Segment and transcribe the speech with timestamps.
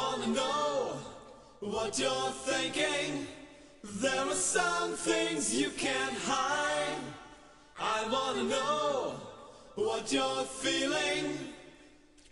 [0.00, 0.96] wanna know
[1.60, 3.26] what you're thinking.
[4.02, 7.02] There are some things you can't hide.
[7.78, 9.14] I wanna know
[9.76, 11.24] what you're feeling.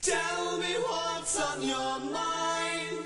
[0.01, 3.05] Tell me what's on your mind.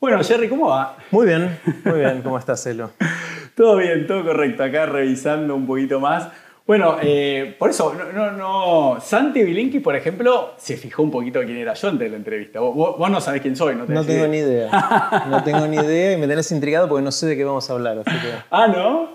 [0.00, 0.96] Bueno, Jerry, ¿cómo va?
[1.10, 2.22] Muy bien, muy bien.
[2.22, 2.90] ¿Cómo estás, Elo?
[3.54, 4.62] Todo bien, todo correcto.
[4.64, 6.28] Acá revisando un poquito más.
[6.70, 9.00] Bueno, eh, por eso, no, no, no.
[9.00, 12.60] Santi Bilinki, por ejemplo, se fijó un poquito quién era yo antes de la entrevista.
[12.60, 13.80] Vos, vos- no sabés quién soy, ¿no?
[13.80, 15.24] No tenés tengo ni idea.
[15.28, 17.72] No tengo ni idea y me tenés intrigado porque no sé de qué vamos a
[17.72, 17.98] hablar.
[18.06, 18.32] Así que...
[18.52, 19.08] Ah, ¿no?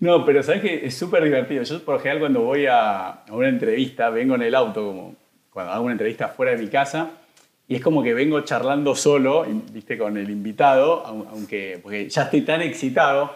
[0.00, 1.62] No, pero sabes que es súper divertido.
[1.62, 5.14] Yo, por lo general, cuando voy a, una entrevista, vengo en el auto, como
[5.52, 7.10] cuando hago una entrevista fuera de mi casa,
[7.68, 12.22] y es como que vengo charlando solo, viste, con el invitado, au- aunque porque ya
[12.22, 13.30] estoy tan excitado.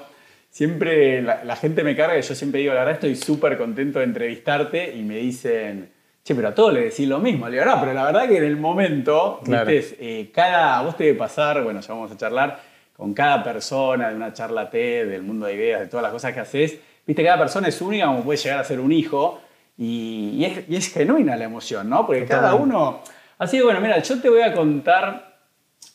[0.56, 3.98] Siempre la, la gente me carga y yo siempre digo, la verdad estoy súper contento
[3.98, 5.90] de entrevistarte y me dicen,
[6.24, 7.46] che, pero a todos le decís lo mismo.
[7.46, 9.70] Le digo, no, pero la verdad que en el momento, Claro.
[9.70, 12.58] viste, eh, cada, vos te debe pasar, bueno, ya vamos a charlar,
[12.96, 16.32] con cada persona de una charla TED, del mundo de ideas, de todas las cosas
[16.32, 19.38] que haces, viste, cada persona es única como puede llegar a ser un hijo
[19.76, 22.06] y, y es, y es genuina la emoción, ¿no?
[22.06, 23.02] Porque cada uno...
[23.36, 25.36] Así que bueno, mira, yo te voy a contar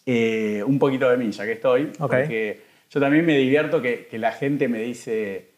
[0.05, 2.11] eh, un poquito de mí, ya que estoy, Ok.
[2.11, 5.51] porque yo también me divierto que, que la gente me dice,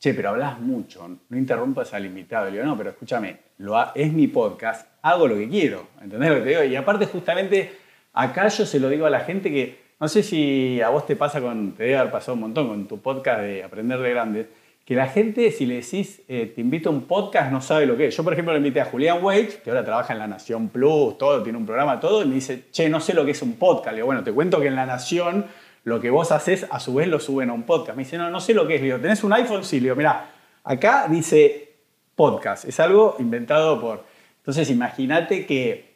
[0.00, 2.48] che, pero hablas mucho, no interrumpas al invitado.
[2.48, 6.42] Y digo, no, pero escúchame, lo es mi podcast, hago lo que quiero, ¿entendés lo
[6.42, 6.64] que digo?
[6.64, 7.70] Y aparte justamente
[8.12, 11.14] acá yo se lo digo a la gente que, no sé si a vos te
[11.14, 14.46] pasa con, te debe haber pasado un montón con tu podcast de Aprender de Grandes,
[14.84, 17.96] que la gente si le decís, eh, te invito a un podcast, no sabe lo
[17.96, 18.16] que es.
[18.16, 21.16] Yo, por ejemplo, le invité a Julián Wage, que ahora trabaja en La Nación Plus,
[21.18, 23.52] todo, tiene un programa, todo, y me dice, che, no sé lo que es un
[23.52, 23.90] podcast.
[23.90, 25.44] Le digo, bueno, te cuento que en La Nación
[25.90, 27.96] lo que vos haces, a su vez lo suben a un podcast.
[27.96, 28.80] Me dice, no, no sé lo que es.
[28.80, 29.62] Le digo, ¿tenés un iPhone?
[29.64, 30.30] Sí, le digo, mirá,
[30.64, 31.74] acá dice
[32.14, 34.04] podcast, es algo inventado por...
[34.38, 35.90] Entonces, imagínate que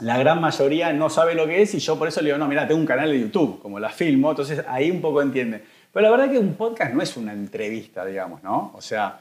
[0.00, 2.46] la gran mayoría no sabe lo que es y yo por eso le digo, no,
[2.46, 5.62] mira, tengo un canal de YouTube, como la filmo, entonces ahí un poco entiende.
[5.92, 8.72] Pero la verdad que un podcast no es una entrevista, digamos, ¿no?
[8.74, 9.20] O sea,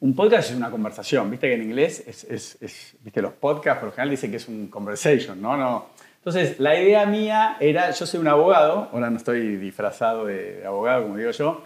[0.00, 3.78] un podcast es una conversación, viste que en inglés es, es- es- viste, los podcasts
[3.78, 5.56] por lo general dicen que es un conversation, ¿no?
[5.56, 5.86] no
[6.26, 11.04] entonces, la idea mía era, yo soy un abogado, ahora no estoy disfrazado de, abogado,
[11.04, 11.62] como digo yo,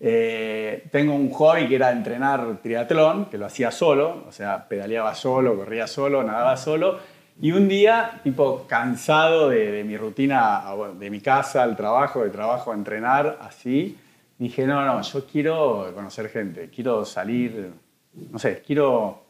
[0.00, 5.14] eh, tengo un hobby que era entrenar triatlón, que lo hacía solo, o sea, pedaleaba
[5.14, 6.98] solo, corría solo, nadaba solo.
[7.38, 11.76] Y un día, tipo, cansado de, de mi rutina, a- bueno, de mi casa al
[11.76, 13.98] trabajo, de trabajo a entrenar, así,
[14.38, 17.72] dije, no, no, yo quiero conocer gente, quiero salir,
[18.30, 19.22] no sé, quiero,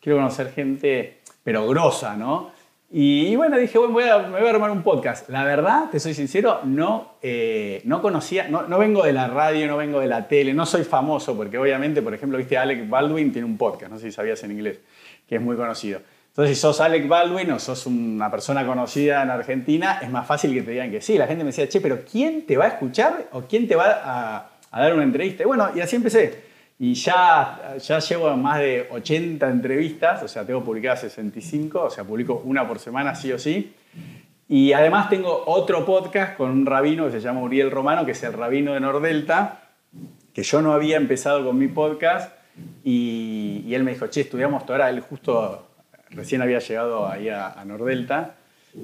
[0.00, 2.58] quiero conocer gente, pero grosa, ¿no?
[2.92, 5.28] Y, bueno, dije, bueno, voy a, me voy a armar un podcast.
[5.28, 9.68] La verdad, te soy sincero, no, eh, no conocía, no, no vengo de la radio,
[9.68, 13.30] no vengo de la tele, no soy famoso, porque obviamente, por ejemplo, viste, Alec Baldwin
[13.30, 14.80] tiene un podcast, no sé si sabías en inglés,
[15.28, 16.00] que es muy conocido.
[16.30, 20.52] Entonces, si sos Alec Baldwin o sos una persona conocida en Argentina, es más fácil
[20.52, 21.16] que te digan que sí.
[21.16, 24.00] La gente me decía, che, pero ¿quién te va a escuchar o quién te va
[24.02, 25.44] a, a dar una entrevista?
[25.44, 26.49] Y bueno, y así empecé.
[26.82, 32.04] Y ya, ya llevo más de 80 entrevistas, o sea, tengo publicadas 65, o sea,
[32.04, 33.74] publico una por semana sí o sí.
[34.48, 38.22] Y además tengo otro podcast con un rabino que se llama Uriel Romano, que es
[38.22, 39.60] el rabino de Nordelta,
[40.32, 42.32] que yo no había empezado con mi podcast
[42.82, 45.68] y, él me dijo, che, estudiamos Torah, él justo
[46.08, 48.36] recién había llegado ahí a, Nordelta,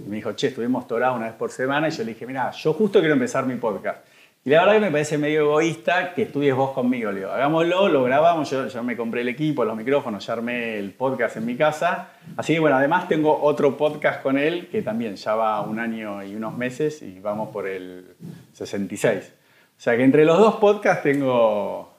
[0.06, 2.74] me dijo, che, estudiamos Torah una vez por semana, y yo le dije, mira, yo
[2.74, 4.00] justo quiero empezar mi podcast.
[4.46, 7.88] Y la verdad que me parece medio egoísta que estudies vos conmigo, le digo, hagámoslo,
[7.88, 11.46] lo grabamos, yo ya me compré el equipo, los micrófonos, ya armé el podcast en
[11.46, 12.10] mi casa.
[12.36, 16.22] Así que bueno, además tengo otro podcast con él que también ya va un año
[16.22, 18.14] y unos meses y vamos por el
[18.52, 19.32] 66.
[19.76, 21.92] O sea que entre los dos podcasts tengo,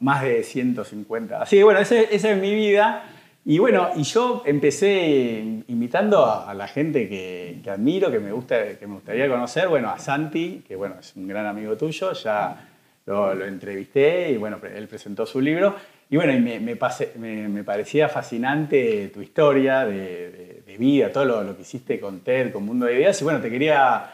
[0.00, 1.40] más de 150.
[1.40, 3.04] Así que bueno, esa es mi vida.
[3.50, 5.38] Y bueno, y yo empecé
[5.68, 9.68] invitando a, a la gente que, que admiro, que me, gusta, que me gustaría conocer.
[9.68, 12.68] Bueno, a Santi, que bueno, es un gran amigo tuyo, ya
[13.06, 15.74] lo, lo entrevisté y bueno, él presentó su libro.
[16.10, 16.76] Y bueno, y me, me,
[17.18, 19.94] me- me parecía fascinante tu historia de,
[20.30, 23.18] de- de vida, todo lo, lo que hiciste con TED, con Mundo de Ideas.
[23.22, 24.10] Y bueno, te quería,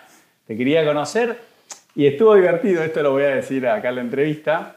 [0.46, 1.36] te quería conocer
[1.96, 4.76] y estuvo divertido, esto lo voy a decir acá en la entrevista,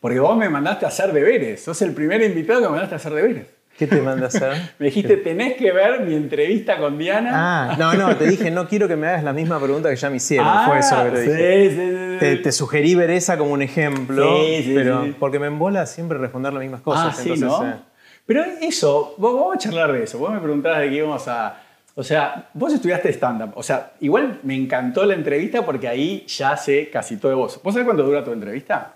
[0.00, 1.62] porque vos me mandaste a hacer deberes.
[1.64, 3.55] Sos el primer invitado que me mandaste a hacer deberes.
[3.78, 4.52] ¿Qué te manda a hacer?
[4.78, 7.30] Me dijiste, tenés que ver mi entrevista con Diana.
[7.34, 10.08] Ah, no, no, te dije, no quiero que me hagas la misma pregunta que ya
[10.10, 10.46] me hicieron.
[10.48, 11.70] Ah, Fue eso lo que te dije.
[11.70, 12.16] sí, sí, sí.
[12.18, 16.16] Te, te sugerí ver esa como un ejemplo, Sí, sí, pero porque me embola siempre
[16.18, 17.18] responder las mismas cosas.
[17.18, 17.64] Ah, sí, entonces, ¿no?
[17.74, 17.76] eh,
[18.24, 20.18] Pero eso, vos- vamos a charlar de eso.
[20.18, 21.60] Vos me preguntabas de qué íbamos a...
[21.94, 23.52] O sea, vos estudiaste stand-up.
[23.54, 27.60] O sea, igual me encantó la entrevista porque ahí ya sé casi todo de vos.
[27.62, 28.94] ¿Vos sabés cuánto dura tu entrevista?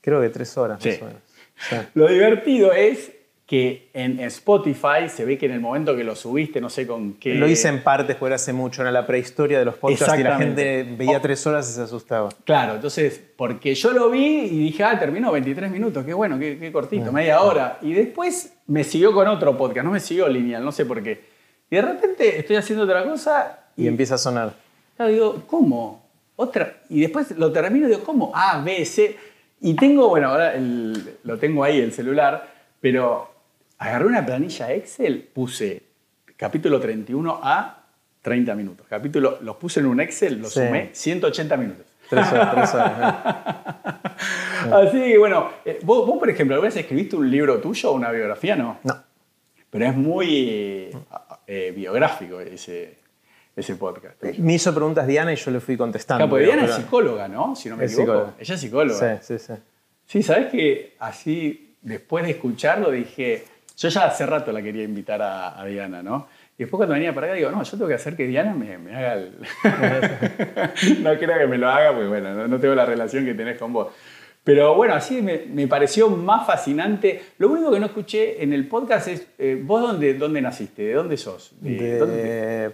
[0.00, 1.88] creo que tres horas más o menos.
[1.94, 3.10] Lo divertido es
[3.48, 7.14] que en Spotify se ve que en el momento que lo subiste, no sé con
[7.14, 7.34] qué...
[7.34, 10.36] Lo hice en partes porque hace mucho, era la prehistoria de los podcasts y la
[10.36, 12.28] gente veía tres horas y se asustaba.
[12.44, 16.58] Claro, entonces, porque yo lo vi y dije, ah, terminó 23 minutos, qué bueno, qué,
[16.58, 17.78] qué cortito, media hora.
[17.80, 21.18] Y después me siguió con otro podcast, no me siguió lineal, no sé por qué.
[21.70, 24.52] Y de repente estoy haciendo otra cosa Y empieza a sonar.
[24.94, 26.06] Claro, digo, ¿cómo?
[26.36, 26.80] Otra.
[26.90, 28.30] Y después lo termino y digo, ¿cómo?
[28.34, 29.16] A, B, C.
[29.62, 32.46] Y tengo, bueno, ahora el- lo tengo ahí, el celular,
[32.80, 33.37] pero
[33.78, 35.82] agarré una planilla Excel, puse
[36.36, 37.84] capítulo 31 a
[38.22, 38.86] 30 minutos.
[38.88, 40.60] Capítulo, los puse en un Excel, los Sí.
[40.60, 41.86] sumé 180 minutos.
[42.10, 43.16] Tres horas, tres horas.
[44.72, 47.94] Así que, bueno, eh, vos, vos, por ejemplo, ¿alguna vez escribiste un libro tuyo o
[47.94, 48.56] una biografía?
[48.56, 48.78] No.
[48.82, 49.02] No.
[49.70, 50.90] Pero es muy
[51.46, 52.96] eh, biográfico ese,
[53.54, 54.18] ese podcast.
[54.20, 54.34] tuyo.
[54.38, 56.20] Me hizo preguntas Diana y yo le fui contestando.
[56.20, 57.54] Claro, porque Diana es psicóloga, ¿no?
[57.54, 58.12] Si no me Es equivoco.
[58.12, 58.34] psicóloga.
[58.40, 59.20] Ella es psicóloga.
[59.22, 59.52] Sí, sí, sí.
[60.06, 63.44] Sí, ¿sabes que Así, después de escucharlo, dije.
[63.78, 66.26] Yo ya hace rato la quería invitar a, a Diana, ¿no?
[66.58, 68.76] Y después cuando venía para acá, digo, no, yo tengo que hacer que Diana me,
[68.76, 69.32] me haga el.
[71.02, 73.56] no creo que me lo haga, porque bueno, no, no tengo la relación que tenés
[73.58, 73.88] con vos.
[74.42, 77.22] Pero bueno, así me, me pareció más fascinante.
[77.38, 80.82] Lo único que no escuché en el podcast es, eh, ¿vos dónde, dónde naciste?
[80.82, 81.52] ¿De dónde sos?
[81.60, 82.72] ¿De De dónde-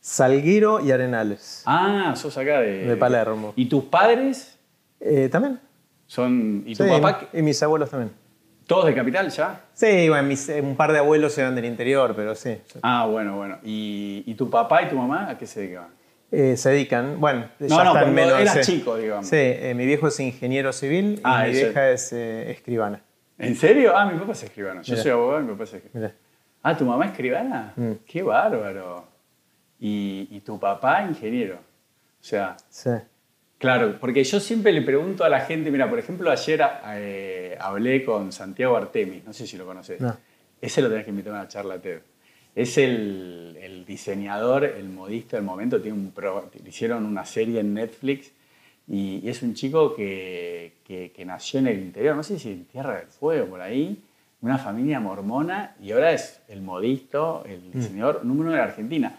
[0.00, 1.62] Salguiro y Arenales.
[1.66, 2.86] Ah, sos acá de...
[2.86, 3.52] De Palermo.
[3.56, 4.58] ¿Y tus padres
[5.00, 5.58] Eh, ¿También?
[6.06, 6.62] son...
[6.64, 7.28] ¿Y tu Sí, papá?
[7.32, 8.12] Y mis abuelos también.
[8.66, 9.60] ¿Todos de capital ya?
[9.74, 12.58] Sí, bueno, mis- eh, un par de abuelos eran del interior, pero sí.
[12.82, 13.58] Ah, bueno, bueno.
[13.62, 15.90] ¿Y, y tu papá y tu mamá a qué se dedicaban?
[16.32, 18.40] Eh, se dedican, bueno, No, ya no, están menos.
[18.40, 18.78] eras sí.
[18.78, 19.26] chico, digamos.
[19.28, 21.66] Sí, eh, mi viejo es ingeniero civil Ah, y mi eso.
[21.66, 23.00] vieja es eh, escribana.
[23.38, 23.96] ¿En serio?
[23.96, 24.82] Ah, mi papá es escribano.
[24.82, 26.00] Yo soy abogado y mi papá es escribano.
[26.00, 26.14] Mira.
[26.64, 27.72] Ah, ¿tu mamá es escribana?
[27.76, 27.92] Mm.
[28.04, 29.04] Qué bárbaro.
[29.78, 31.56] Y, y tu papá ingeniero.
[31.56, 32.90] O sea, Sí.
[33.58, 38.04] Claro, porque yo siempre le pregunto a la gente, mira, por ejemplo, ayer eh, hablé
[38.04, 40.00] con Santiago Artemis, no sé si lo conoces.
[40.00, 40.16] No.
[40.60, 42.00] Ese lo tenés que invitar a una charla TED.
[42.54, 45.80] Es el, el diseñador, el modista del momento.
[45.80, 48.32] Tiene un pro- hicieron una serie en Netflix
[48.88, 52.50] y, y es un chico que, que- que nació en el interior, no sé si
[52.52, 53.98] en Tierra del Fuego, por ahí,
[54.40, 59.14] una familia mormona y ahora es el modisto, el diseñador número uno de la Argentina.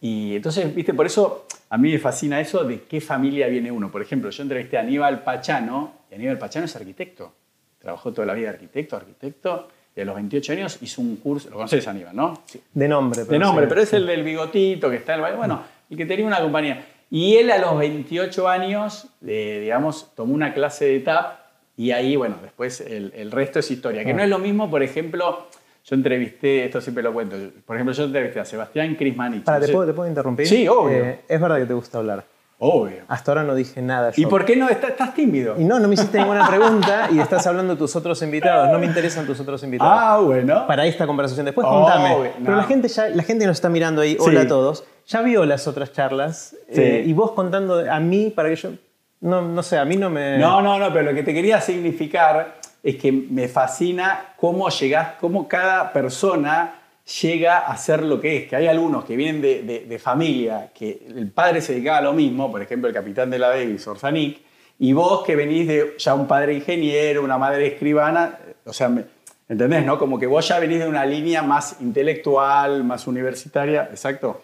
[0.00, 3.90] Y entonces, viste, por eso a mí me fascina eso de qué familia viene uno.
[3.90, 7.32] Por ejemplo, yo entrevisté a Aníbal Pachano y Aníbal Pachano es arquitecto.
[7.78, 11.56] Trabajó toda la vida arquitecto, arquitecto, y a los 28 años hizo un curso, lo
[11.56, 12.42] conoces Aníbal, ¿no?
[12.46, 12.60] Sí.
[12.72, 13.24] De nombre.
[13.24, 13.68] De nombre, sí.
[13.68, 16.84] pero es el del bigotito que está en el Bueno, el que tenía una compañía.
[17.10, 21.38] Y él a los 28 años, eh, digamos, tomó una clase de TAP
[21.76, 24.04] y ahí, bueno, después el, el resto es historia.
[24.04, 25.46] Que no es lo mismo, por ejemplo,
[25.88, 29.44] yo entrevisté, esto siempre lo cuento, por ejemplo, yo entrevisté a Sebastián Crismanich.
[29.44, 30.46] Para, no ¿te, sé- puedo, ¿te puedo interrumpir?
[30.46, 30.96] Sí, obvio.
[31.04, 32.24] Eh, es verdad que te gusta hablar.
[32.60, 33.04] Obvio.
[33.06, 34.10] Hasta ahora no dije nada.
[34.16, 34.68] ¿Y por qué no?
[34.68, 35.54] Estás, estás tímido.
[35.60, 38.68] Y no, no me hiciste ninguna pregunta y estás hablando de tus otros invitados.
[38.72, 39.92] No me interesan tus otros invitados.
[39.96, 40.66] Ah, bueno.
[40.66, 41.46] Para esta conversación.
[41.46, 42.08] Después Oh, contame.
[42.10, 42.44] no.
[42.44, 44.16] Pero la gente, ya, la gente nos está mirando ahí.
[44.18, 44.46] Hola Sí.
[44.46, 44.84] a todos.
[45.06, 46.56] Ya vio las otras charlas.
[46.72, 46.80] Sí.
[46.82, 48.70] eh, y vos contando a mí para que yo...
[49.20, 50.36] No, no sé, a mí no me...
[50.38, 55.14] No, no, no, pero lo que te quería significar es que me fascina cómo llegás,
[55.20, 56.74] cómo cada persona
[57.22, 58.48] llega a ser lo que es.
[58.48, 62.12] Que hay algunos que vienen de, de- familia, que el padre se dedicaba a lo
[62.12, 64.40] mismo, por ejemplo, el capitán de la Davis, Orsanic,
[64.78, 68.90] y vos que venís de ya un padre ingeniero, una madre escribana, o sea,
[69.48, 69.84] ¿entendés?
[69.84, 69.98] No?
[69.98, 74.42] Como que vos ya venís de una línea más intelectual, más universitaria, exacto.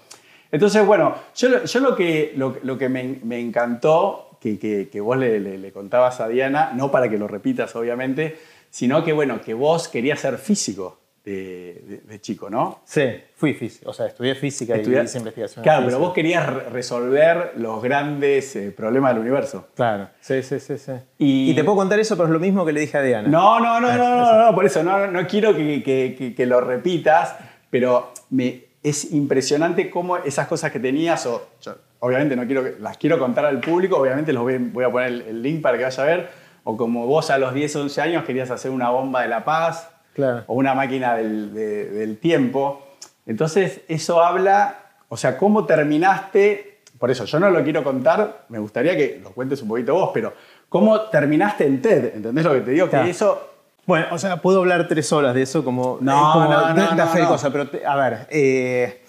[0.51, 5.01] Entonces, bueno, yo, yo lo que, lo, lo que me, me encantó, que, que- que
[5.01, 8.37] vos le, le- le contabas a Diana, no para que lo repitas, obviamente,
[8.69, 12.81] sino que, bueno, que vos querías ser físico de, de- de chico, ¿no?
[12.85, 13.05] Sí,
[13.37, 13.89] fui físico.
[13.89, 15.63] O sea, estudié física Estudiar- y hice investigación.
[15.63, 16.05] Claro, pero física.
[16.07, 19.69] vos querías re- resolver los grandes eh, problemas del universo.
[19.75, 20.77] Claro, sí, sí, sí.
[20.77, 20.93] sí.
[21.17, 21.55] Y- Y...
[21.55, 23.27] te puedo contar eso, pero es lo mismo que le dije a Diana.
[23.29, 26.45] No, no, no, no, no, no, por eso no, no quiero que, que- que- que
[26.47, 27.35] lo repitas,
[27.71, 31.75] pero me, es impresionante cómo esas cosas que tenías, o yo,
[32.05, 35.21] obviamente no quiero las quiero contar al público, obviamente los voy, voy a poner el,
[35.23, 36.29] el link para que vaya a ver,
[36.65, 39.91] o como vos a los 10, 11 años querías hacer una bomba de la paz,
[40.15, 40.45] Claro.
[40.47, 42.87] o una máquina del, de- del tiempo.
[43.27, 44.77] Entonces, eso habla,
[45.09, 49.31] o sea, cómo terminaste, por eso yo no lo quiero contar, me gustaría que lo
[49.33, 50.33] cuentes un poquito vos, pero
[50.69, 52.89] cómo terminaste en TED, ¿entendés lo que te digo?
[52.89, 53.05] Claro.
[53.05, 53.51] Que eso...
[53.87, 55.99] Bueno, o sea, puedo hablar tres horas de eso como...
[56.01, 57.29] No, eh, como no, no, no, no.
[57.29, 59.04] cosas, pero te- a ver, eh,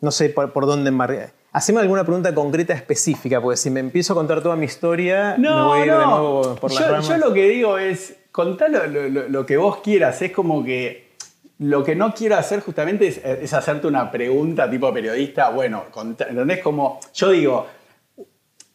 [0.00, 1.32] no sé por, por dónde embarcar.
[1.52, 5.48] Haceme alguna pregunta concreta específica, porque si me empiezo a contar toda mi historia, me
[5.48, 7.08] No, voy a ir de nuevo por las yo, ramas.
[7.08, 10.22] yo lo que digo es, contá lo, lo- lo- lo que vos quieras.
[10.22, 11.10] Es como que
[11.58, 15.50] lo que no quiero hacer justamente es, es hacerte una pregunta tipo periodista.
[15.50, 16.60] Bueno, contá- ¿entendés?
[16.60, 17.66] Como yo digo,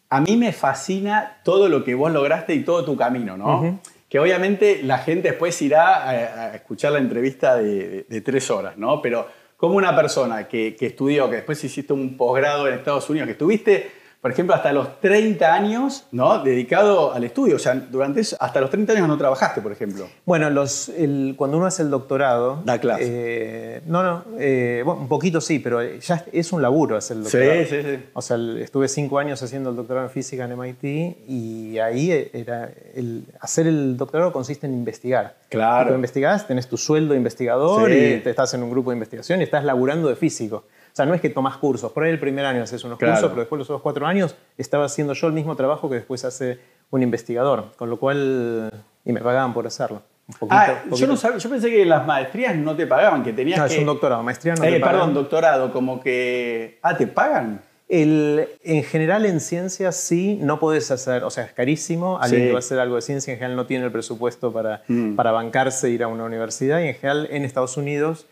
[0.10, 3.62] a mí me fascina todo lo que vos lograste y todo tu camino, ¿no?
[3.62, 8.22] Que que obviamente la gente después irá a, a escuchar la entrevista de, de- de
[8.22, 9.02] tres horas, ¿no?
[9.02, 9.28] Pero
[9.58, 13.32] como una persona que, que estudió, que después hiciste un posgrado en Estados Unidos, que
[13.34, 13.92] estuviste,
[14.26, 16.42] por ejemplo, hasta los 30 años, ¿no?
[16.44, 17.58] Dedicado al estudio.
[17.58, 20.08] O sea, durante eso- hasta los 30 años no trabajaste, por ejemplo.
[20.26, 22.60] Bueno, los, el- cuando uno hace el doctorado...
[22.66, 23.04] Da clase.
[23.06, 27.24] eh, no, no, eh, bueno, un poquito sí, pero ya es un laburo hacer el
[27.26, 27.52] doctorado.
[27.54, 28.04] Sí, sí, sí.
[28.14, 30.84] O sea, estuve cinco años haciendo el doctorado en física en MIT
[31.28, 35.36] y ahí era el, hacer el doctorado consiste en investigar.
[35.50, 35.76] Claro.
[35.84, 37.96] Cuando investigás, tenés tu sueldo de investigador Sí.
[37.96, 40.64] y te estás en un grupo de investigación y estás laburando de físico.
[40.96, 41.92] O sea, no es que tomás cursos.
[41.92, 43.16] Por ahí el primer año haces unos Claro.
[43.16, 46.24] cursos, pero después los otros cuatro años estaba haciendo yo el mismo trabajo que después
[46.24, 46.58] hace
[46.90, 47.74] un investigador.
[47.76, 48.72] Con lo cual,
[49.04, 50.04] y me pagaban por hacerlo.
[50.30, 51.08] Un poquito, Ah, yo, poquito.
[51.08, 53.74] no sabía, yo pensé que las maestrías no te pagaban, que tenías No, que...
[53.74, 54.24] es un doctorado.
[54.24, 54.96] Maestría no Eh, te pagan.
[54.96, 56.80] perdón, doctorado, como que...
[56.82, 57.60] Ah, ¿te pagan?
[57.90, 62.48] El- en general en ciencias sí, no puedes hacer, o sea, es carísimo, alguien Sí.
[62.48, 65.16] que va a hacer algo de ciencia en general no tiene el presupuesto para, Mm.
[65.16, 68.28] para bancarse e ir a una universidad y en general en Estados Unidos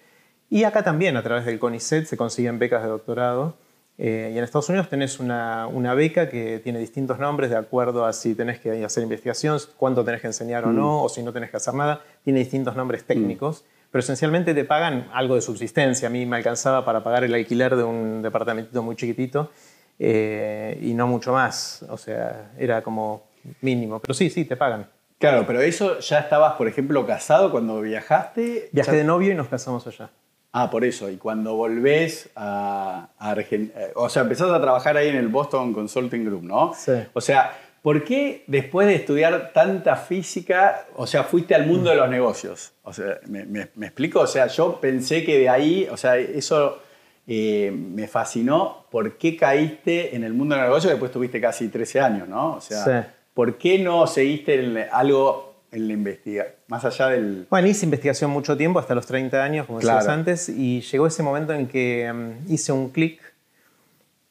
[0.54, 3.56] y acá también a través del CONICET se consiguen becas de doctorado
[3.98, 8.06] eh, y en Estados Unidos tenés una, una beca que tiene distintos nombres de acuerdo
[8.06, 11.32] a si tenés que hacer investigación, cuánto tenés que enseñar o no, o si no
[11.34, 13.66] tenés que hacer nada, tiene distintos nombres técnicos.
[13.92, 16.08] Pero esencialmente te pagan algo de subsistencia.
[16.08, 19.52] A mí me alcanzaba para pagar el alquiler de un departamentito muy chiquitito
[20.00, 21.86] eh, y no mucho más.
[21.90, 23.24] O sea, era como
[23.62, 24.00] mínimo.
[24.00, 24.88] Pero sí, sí, te pagan.
[25.20, 28.70] Claro, pero eso ya estabas, por ejemplo, casado cuando viajaste.
[28.72, 30.10] Viajé Ya- de novio y nos casamos allá.
[30.56, 31.10] Ah, por eso.
[31.10, 36.24] Y cuando volvés a, Argentina, o sea, empezás a trabajar ahí en el Boston Consulting
[36.26, 36.74] Group, ¿no?
[36.78, 36.92] Sí.
[37.14, 41.96] O sea, ¿por qué después de estudiar tanta física, o sea, fuiste al mundo de
[41.96, 42.72] los negocios?
[42.84, 44.20] O sea, ¿me, me- me explico?
[44.22, 46.80] O sea, yo pensé que de ahí, o sea, eso
[47.26, 48.86] eh, me fascinó.
[48.92, 50.92] ¿Por qué caíste en el mundo de los negocios?
[50.94, 52.58] Después tuviste casi 13 años, ¿no?
[52.58, 53.10] O sea, Sí.
[53.34, 56.54] ¿por qué no seguiste en algo en la investigación?
[56.74, 57.46] Más allá del...
[57.52, 60.12] Bueno, hice investigación mucho tiempo, hasta los 30 años, como decías Claro.
[60.20, 63.22] antes, y llegó ese momento en que mm, hice un clic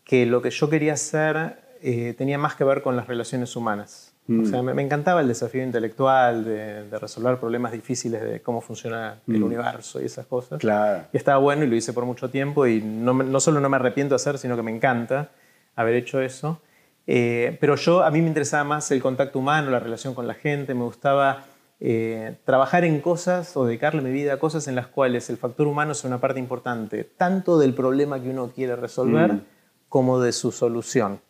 [0.03, 4.13] que lo que yo quería hacer eh, tenía más que ver con las relaciones humanas.
[4.27, 4.43] Mm.
[4.43, 8.61] O sea, me, me encantaba el desafío intelectual de, de resolver problemas difíciles de cómo
[8.61, 9.45] funciona el Mm.
[9.45, 10.59] universo y esas cosas.
[10.59, 11.05] Claro.
[11.13, 14.15] Y estaba bueno y lo hice por mucho tiempo y no solo no me arrepiento
[14.15, 15.29] de hacer, sino que me encanta
[15.77, 16.61] haber hecho eso.
[17.07, 20.35] Eh, pero yo, a mí me interesaba más el contacto humano, la relación con la
[20.35, 21.45] gente, me gustaba
[21.85, 25.67] eh, trabajar en cosas o dedicarle mi vida a cosas en las cuales el factor
[25.67, 29.41] humano es una parte importante, tanto del problema que uno quiere resolver Mm.
[29.89, 31.21] como de su solución.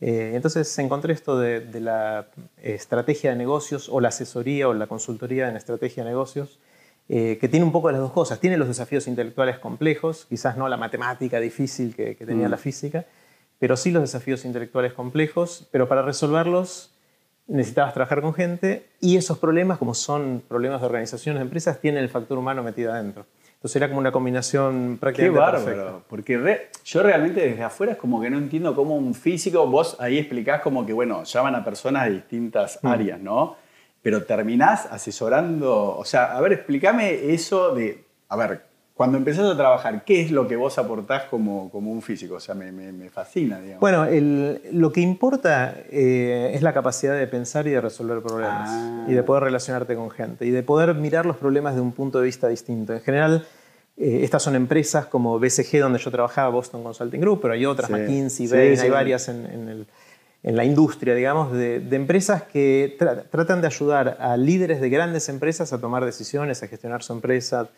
[0.00, 2.26] Eh, entonces encontré esto de, de la
[2.62, 6.58] estrategia de negocios o la asesoría o la consultoría en estrategia de negocios,
[7.08, 8.40] eh, que tiene un poco de las dos cosas.
[8.40, 12.50] Tiene los desafíos intelectuales complejos, quizás no la matemática difícil que, que tenía Mm.
[12.50, 13.06] la física,
[13.58, 16.90] pero sí los desafíos intelectuales complejos, pero para resolverlos
[17.46, 22.02] necesitabas trabajar con gente y esos problemas, como son problemas de organizaciones de empresas, tienen
[22.02, 23.26] el factor humano metido adentro.
[23.56, 25.64] Entonces era como una combinación Qué prácticamente bárbaro.
[25.64, 25.98] perfecta.
[26.08, 29.96] Porque re- yo realmente desde afuera es como que no entiendo cómo un físico, vos
[30.00, 32.86] ahí explicás como que, bueno, llaman a personas de distintas Mm.
[32.86, 33.56] áreas, ¿no?
[34.02, 38.62] Pero terminás asesorando, o sea, a ver, explícame eso de, a ver,
[38.94, 42.36] cuando empezás a trabajar, ¿qué es lo que vos aportás como, como un físico?
[42.36, 43.80] O sea, me, me- me fascina, digamos.
[43.80, 48.68] Bueno, el- lo que importa eh, es la capacidad de pensar y de resolver problemas.
[48.72, 49.04] Ah.
[49.08, 50.46] Y de poder relacionarte con gente.
[50.46, 52.92] Y de poder mirar los problemas de un punto de vista distinto.
[52.92, 53.44] En general,
[53.96, 57.88] eh, estas son empresas como BCG, donde yo trabajaba, Boston Consulting Group, pero hay otras,
[57.88, 57.92] Sí.
[57.94, 58.84] McKinsey, Sí, Bain, sí.
[58.84, 59.86] hay varias en, en el-
[60.44, 64.90] en la industria, digamos, de, de empresas que tra- tratan de ayudar a líderes de
[64.90, 67.70] grandes empresas a tomar decisiones, a gestionar su empresa,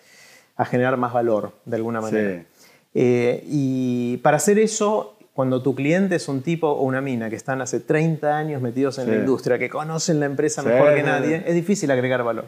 [0.56, 2.40] a generar más valor, de alguna manera.
[2.40, 2.46] Sí.
[2.94, 7.36] Eh, y para hacer eso, cuando tu cliente es un tipo o una mina que
[7.36, 9.10] están hace 30 años metidos en Sí.
[9.10, 12.46] la industria, que conocen la empresa Sí, mejor que nadie, es difícil agregar valor.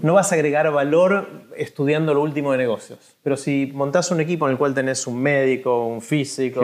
[0.00, 3.16] No vas a agregar valor estudiando lo último de negocios.
[3.22, 6.60] Pero si montás un equipo en el cual tenés un médico, un físico,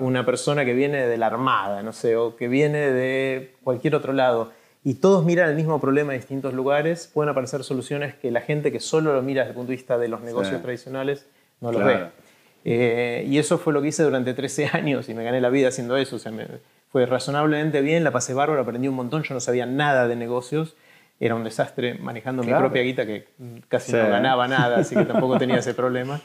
[0.00, 4.12] una persona que viene de la armada, no sé, o que viene de cualquier otro
[4.12, 4.50] lado,
[4.84, 8.70] y todos miran el mismo problema en distintos lugares, pueden aparecer soluciones que la gente
[8.70, 10.62] que solo lo mira desde el punto de vista de los negocios Sí.
[10.62, 11.26] tradicionales
[11.60, 11.98] no los Claro.
[11.98, 12.10] ve.
[12.66, 15.68] Eh, y eso fue lo que hice durante 13 años y me gané la vida
[15.68, 16.16] haciendo eso.
[16.16, 16.46] O sea, me-
[16.90, 19.22] fue razonablemente bien, la pasé bárbaro, aprendí un montón.
[19.22, 20.76] Yo no sabía nada de negocios.
[21.20, 22.58] Era un desastre manejando Claro.
[22.58, 23.26] mi propia guita que
[23.68, 23.96] casi Sí.
[23.96, 26.20] no ganaba nada, así que tampoco tenía ese problema.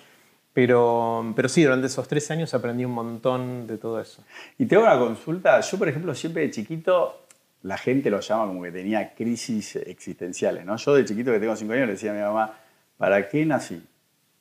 [0.54, 4.24] Pero, pero sí, durante esos tres años aprendí un montón de todo eso.
[4.58, 5.60] Y tengo una consulta.
[5.62, 7.22] Yo, por ejemplo, siempre de chiquito,
[7.64, 10.76] la gente lo llama como que tenía crisis existenciales, ¿no?
[10.78, 12.54] Yo de chiquito que tengo cinco años le decía a mi mamá,
[12.98, 13.82] ¿para qué nací?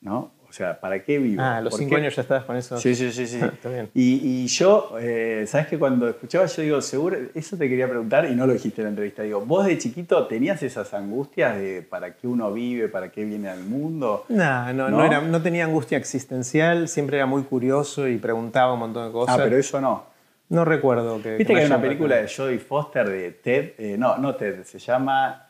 [0.01, 0.31] ¿No?
[0.49, 1.43] O sea, ¿para qué vivo?
[1.43, 2.01] Ah, a los ¿Por cinco qué?
[2.01, 2.75] años ya estabas con eso.
[2.79, 3.37] Sí, sí, sí, sí.
[3.43, 3.89] Está bien.
[3.93, 8.25] Y, y yo, eh, ¿sabes que Cuando escuchaba, yo digo, seguro, eso te quería preguntar
[8.25, 9.21] y no lo dijiste en la entrevista.
[9.21, 13.47] Digo, ¿vos de chiquito tenías esas angustias de para qué uno vive, para qué viene
[13.49, 14.25] al mundo?
[14.29, 15.05] No, no, no, ¿No?
[15.05, 19.35] era- no tenía angustia existencial, siempre era muy curioso y preguntaba un montón de cosas.
[19.37, 20.03] Ah, pero eso no.
[20.49, 21.37] No recuerdo que.
[21.37, 22.27] Viste que hay una película de.
[22.27, 25.49] Jodie Foster de Ted, eh, no, no Ted, se llama,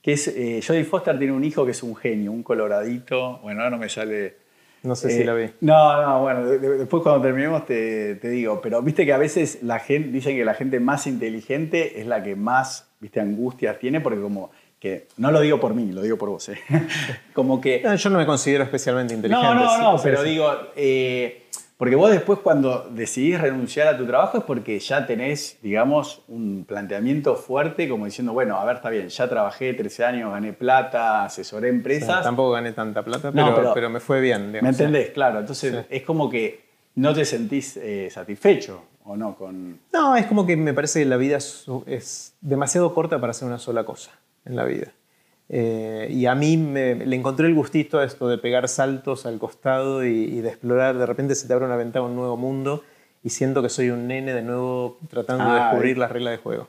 [0.00, 3.60] que es, eh, Jodie Foster tiene un hijo que es un genio, un coloradito, bueno,
[3.60, 4.40] ahora no me sale...
[4.84, 5.48] No sé si Eh, la vi.
[5.60, 9.18] No, no, bueno, de- de- después cuando terminemos te, te digo, pero viste que a
[9.18, 13.78] veces la gente, dicen que la gente más inteligente es la que más, viste, angustias
[13.78, 14.50] tiene, porque como
[14.80, 16.58] que, no lo digo por mí, lo digo por vos, ¿eh?
[17.32, 17.80] como que...
[17.84, 19.46] No, yo no me considero especialmente inteligente.
[19.46, 20.30] No, no, no, sí, pero sí.
[20.30, 21.41] digo, eh,
[21.82, 26.64] porque vos después cuando decidís renunciar a tu trabajo es porque ya tenés, digamos, un
[26.64, 31.24] planteamiento fuerte como diciendo, bueno, a ver, está bien, ya trabajé 13 años, gané plata,
[31.24, 32.22] asesoré empresas.
[32.22, 34.52] tampoco gané tanta plata, No, pero, pero- pero me fue bien.
[34.52, 34.62] digamos.
[34.62, 35.10] ¿Me entendés?
[35.10, 35.86] Claro, entonces Sí.
[35.90, 39.34] es como que no te sentís eh, satisfecho, ¿o no?
[39.34, 39.80] Con...
[39.92, 43.48] No, es como que me parece que la vida es, es demasiado corta para hacer
[43.48, 44.12] una sola cosa
[44.44, 44.92] en la vida.
[45.54, 49.38] Eh, y a mí me, le encontré el gustito a esto de pegar saltos al
[49.38, 50.96] costado y, y de explorar.
[50.96, 52.82] De repente se te abre una ventana a un nuevo mundo
[53.22, 56.68] y siento que soy un nene de nuevo tratando de descubrir las reglas de juego.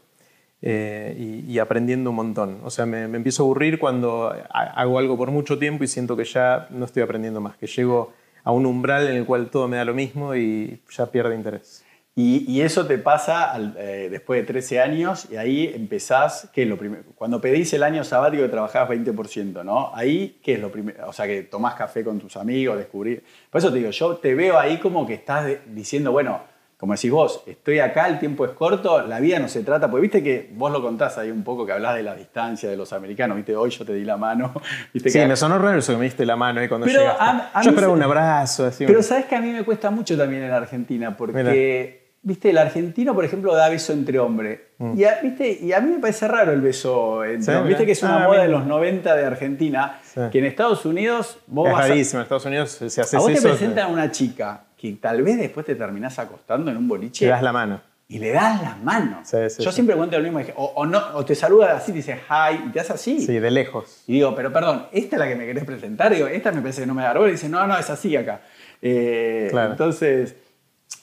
[0.61, 1.15] Eh,
[1.47, 2.59] y, y aprendiendo un montón.
[2.63, 5.87] O sea, me, me empiezo a aburrir cuando ha- hago algo por mucho tiempo y
[5.87, 8.13] siento que ya no estoy aprendiendo más, que llego
[8.45, 11.82] a un umbral en el cual todo me da lo mismo y ya pierde interés.
[12.15, 16.62] Y, y eso te pasa al- eh, después de 13 años y ahí empezás, ¿qué
[16.62, 17.03] es lo primero?
[17.15, 19.91] Cuando pedís el año sabático que trabajabas 20%, ¿no?
[19.96, 21.08] Ahí, ¿qué es lo primero?
[21.10, 23.24] O sea, que tomás café con tus amigos, descubrir.
[23.50, 26.41] Por eso te digo, yo te veo ahí como que estás diciendo, bueno,
[26.77, 30.01] como decís vos, estoy acá, el tiempo es corto, la vida no se trata, porque
[30.01, 32.93] viste que vos lo contás ahí un poco, que hablas de la distancia de los
[32.93, 34.53] americanos, viste, hoy yo te di la mano,
[34.93, 35.25] viste Sí, que...
[35.25, 37.24] me sonó raro eso que me diste la mano ahí cuando Pero llegaste.
[37.24, 38.86] a- a Yo esperaba se- un abrazo, así.
[38.86, 42.02] Pero sabes que a mí me cuesta mucho también en Argentina, porque, Mira.
[42.23, 44.59] Viste, el argentino, por ejemplo, da beso entre hombres.
[44.95, 47.61] Y, a, viste, y a mí me parece raro el beso entre Mm.
[47.63, 47.67] Sí.
[47.69, 50.19] Viste que es una Ah, moda de los 90 de Argentina, Sí.
[50.31, 52.19] que en Estados Unidos vos es vas a, rarísimo.
[52.19, 55.37] En Estados Unidos, si haces a vos te presentan a una chica que tal vez
[55.37, 57.79] después te terminás acostando en un boliche te das la mano.
[58.09, 59.21] y le das la mano.
[59.23, 62.19] Sí, Yo siempre cuento lo mismo, o, o no, o te saluda así, te dice
[62.29, 63.21] hi, y te hace así.
[63.21, 64.03] Sí, de lejos.
[64.07, 66.13] Y digo, pero perdón, ¿esta es la que me querés presentar?
[66.13, 67.29] Digo, esta me parece que no me da bola.
[67.29, 68.41] Y dice, no, no, es así acá.
[68.81, 69.71] Eh, Claro.
[69.71, 70.36] Entonces,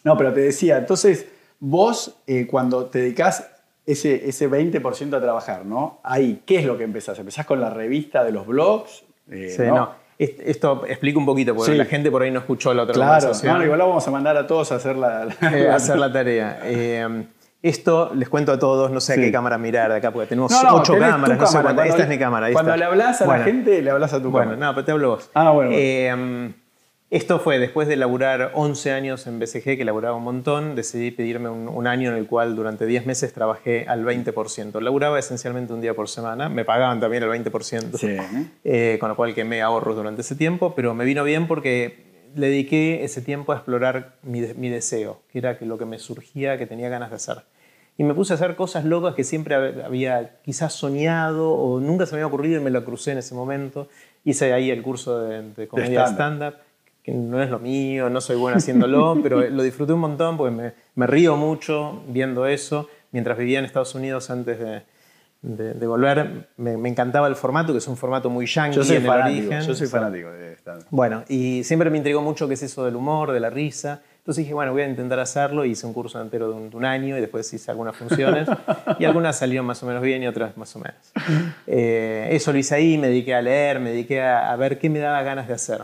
[0.05, 1.27] no, pero te decía, entonces
[1.59, 3.51] vos eh, cuando te dedicás
[3.87, 5.99] ese, ese 20% a trabajar, ¿no?
[6.03, 7.19] Ahí, ¿qué es lo que empezás?
[7.19, 9.03] ¿Empezás con la revista de los blogs?
[9.31, 9.91] Eh, Sí, no.
[10.19, 11.79] Est- Esto explica un poquito, porque Sí.
[11.79, 13.59] la gente por ahí no escuchó la otra Claro, conversación.
[13.59, 15.25] no, igual la vamos a mandar a todos a hacer la...
[15.25, 16.61] la- Eh, hacer la tarea.
[16.65, 17.25] Eh,
[17.63, 19.21] esto les cuento a todos, no sé Sí.
[19.21, 21.87] a qué cámara mirar de acá, porque tenemos No, no, ocho cámaras, no sé cuántas.
[21.89, 22.53] Esta es mi cámara.
[22.53, 22.77] Cuando está.
[22.79, 24.67] le hablas a Bueno, la gente, le hablas a tu Bueno, cámara.
[24.69, 25.31] no, pero te hablo vos.
[25.35, 25.83] Ah, bueno, bueno.
[25.83, 26.53] Eh,
[27.11, 31.49] esto fue después de laburar 11 años en BCG, que laburaba un montón, decidí pedirme
[31.49, 34.81] un, un año en el cual durante 10 meses trabajé al 20%.
[34.81, 38.17] Laburaba esencialmente un día por semana, me pagaban también el 20%, Sí.
[38.65, 42.47] eh, con lo cual quemé ahorros durante ese tiempo, pero me vino bien porque le
[42.49, 46.59] dediqué ese tiempo a explorar mi, mi deseo, que era que lo que me surgía,
[46.59, 47.39] que tenía ganas de hacer.
[47.99, 52.07] Y me puse a hacer cosas locas que siempre hab- había quizás soñado o nunca
[52.07, 53.89] se me había ocurrido y me lo crucé en ese momento.
[54.25, 56.55] Hice ahí el curso de, de comedia stand-up.
[56.55, 56.55] stand-up,
[57.03, 60.55] que no es lo mío, no soy bueno haciéndolo, pero lo disfruté un montón porque
[60.55, 62.89] me, me río mucho viendo eso.
[63.13, 64.83] Mientras vivía en Estados Unidos antes de,
[65.43, 68.85] de- de volver, me, me encantaba el formato, que es un formato muy yankee Yo
[68.85, 69.61] soy en el fanático, origen.
[69.63, 70.79] yo soy fanático de esta.
[70.91, 74.03] Bueno, y siempre me intrigó mucho qué es eso del humor, de la risa.
[74.19, 75.65] Entonces dije, bueno, voy a intentar hacerlo.
[75.65, 78.49] Hice un curso entero de un, de un año y después hice algunas funciones.
[78.99, 81.11] y algunas salieron más o menos bien y otras más o menos.
[81.67, 84.91] Eh, eso lo hice ahí, me dediqué a leer, me dediqué a, a ver qué
[84.91, 85.83] me daba ganas de hacer.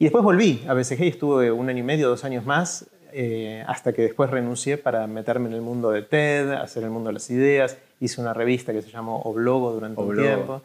[0.00, 3.62] Y después volví a BCG y estuve un año y medio, dos años más, eh,
[3.68, 7.12] hasta que después renuncié para meterme en el mundo de TED, hacer el mundo de
[7.12, 7.76] las ideas.
[8.00, 10.22] Hice una revista que se llamó Oblogo durante Oblogo.
[10.22, 10.62] un tiempo.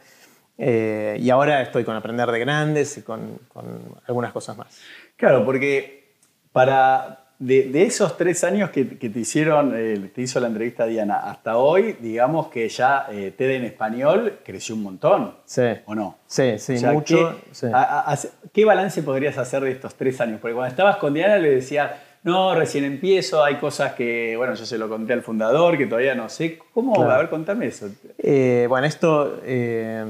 [0.58, 3.66] Eh, y ahora estoy con Aprender de Grandes y con, con
[4.08, 4.80] algunas cosas más.
[5.18, 6.14] Claro, porque
[6.54, 10.86] para de, de esos tres años que, que te hicieron, eh, te hizo la entrevista
[10.86, 15.64] Diana, hasta hoy, digamos que ya eh, TED en español creció un montón, Sí.
[15.86, 16.18] ¿o no?
[16.28, 17.38] Sí, sí, O sea, mucho.
[17.44, 17.68] ¿qué, sí.
[17.74, 20.40] a- a- hace- ¿qué balance podrías hacer de estos tres años?
[20.40, 21.92] Porque cuando estabas con Diana le decías,
[22.24, 26.16] no, recién empiezo, hay cosas que, bueno, yo se lo conté al fundador, que todavía
[26.16, 26.58] no sé.
[26.74, 26.94] ¿Cómo?
[26.96, 27.12] Claro.
[27.12, 27.88] A ver, contame eso.
[28.18, 30.06] Eh, bueno, esto eh,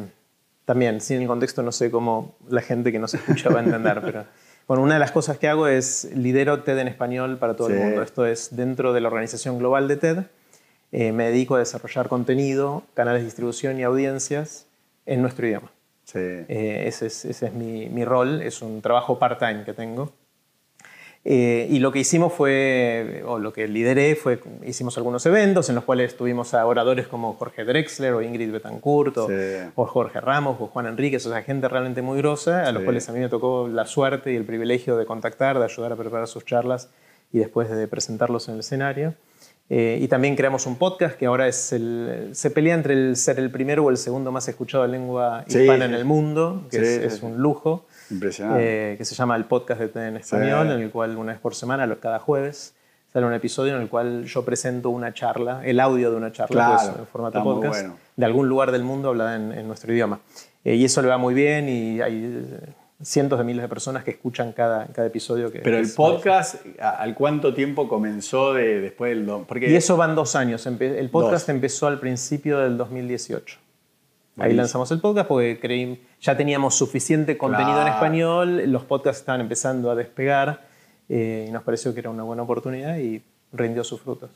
[0.64, 4.00] también, sin el contexto, no sé cómo la gente que nos escucha va a entender,
[4.06, 4.26] pero
[4.68, 7.74] bueno, una de las cosas que hago es lidero TED en español para todo Sí.
[7.74, 8.02] el mundo.
[8.02, 10.18] Esto es dentro de la organización global de TED.
[10.92, 14.66] Eh, me dedico a desarrollar contenido, canales de distribución y audiencias
[15.06, 15.72] en nuestro idioma.
[16.06, 16.20] Sí.
[16.20, 20.12] Eh, ese es, ese es mi, mi rol, es un trabajo part-time que tengo.
[21.28, 25.76] Eh, y lo que hicimos fue, o lo que lideré fue, hicimos algunos eventos en
[25.76, 29.34] los cuales tuvimos a oradores como Jorge Drexler o Ingrid Betancourt o, Sí.
[29.74, 32.86] o Jorge Ramos o Juan Enríquez, o sea, gente realmente muy grosa, a los Sí.
[32.86, 35.96] cuales a mí me tocó la suerte y el privilegio de contactar, de ayudar a
[35.96, 36.90] preparar sus charlas
[37.34, 39.16] y después de presentarlos en el escenario.
[39.68, 43.40] Eh, y también creamos un podcast que ahora es el, se pelea entre el ser
[43.40, 45.92] el primero o el segundo más escuchado en lengua hispana sí.
[45.92, 48.94] en el mundo, que es, un lujo Impresionante.
[48.94, 50.74] eh, que se llama el podcast de TED en español, Sí.
[50.74, 52.74] en el cual una vez por semana, cada jueves,
[53.12, 56.54] sale un episodio en el cual yo presento una charla, el audio de una charla,
[56.76, 57.98] Claro, pues, en formato podcast, bueno.
[58.16, 60.20] de algún lugar del mundo hablada en, en nuestro idioma.
[60.64, 62.60] Eh, y eso le va muy bien y hay eh,
[63.02, 65.52] cientos de miles de personas que escuchan cada, cada episodio.
[65.52, 69.26] Que, Pero el podcast, ¿a- ¿al cuánto tiempo comenzó de, después del...
[69.48, 70.66] Porque Y eso van dos años.
[70.66, 71.50] El podcast Dos.
[71.50, 73.60] empezó al principio del 2018.
[74.38, 77.94] Ahí lanzamos el podcast porque creí, ya teníamos suficiente contenido en Claro.
[77.96, 80.66] español, los podcasts estaban empezando a despegar
[81.08, 84.30] eh, y nos pareció que era una buena oportunidad y rindió sus frutos.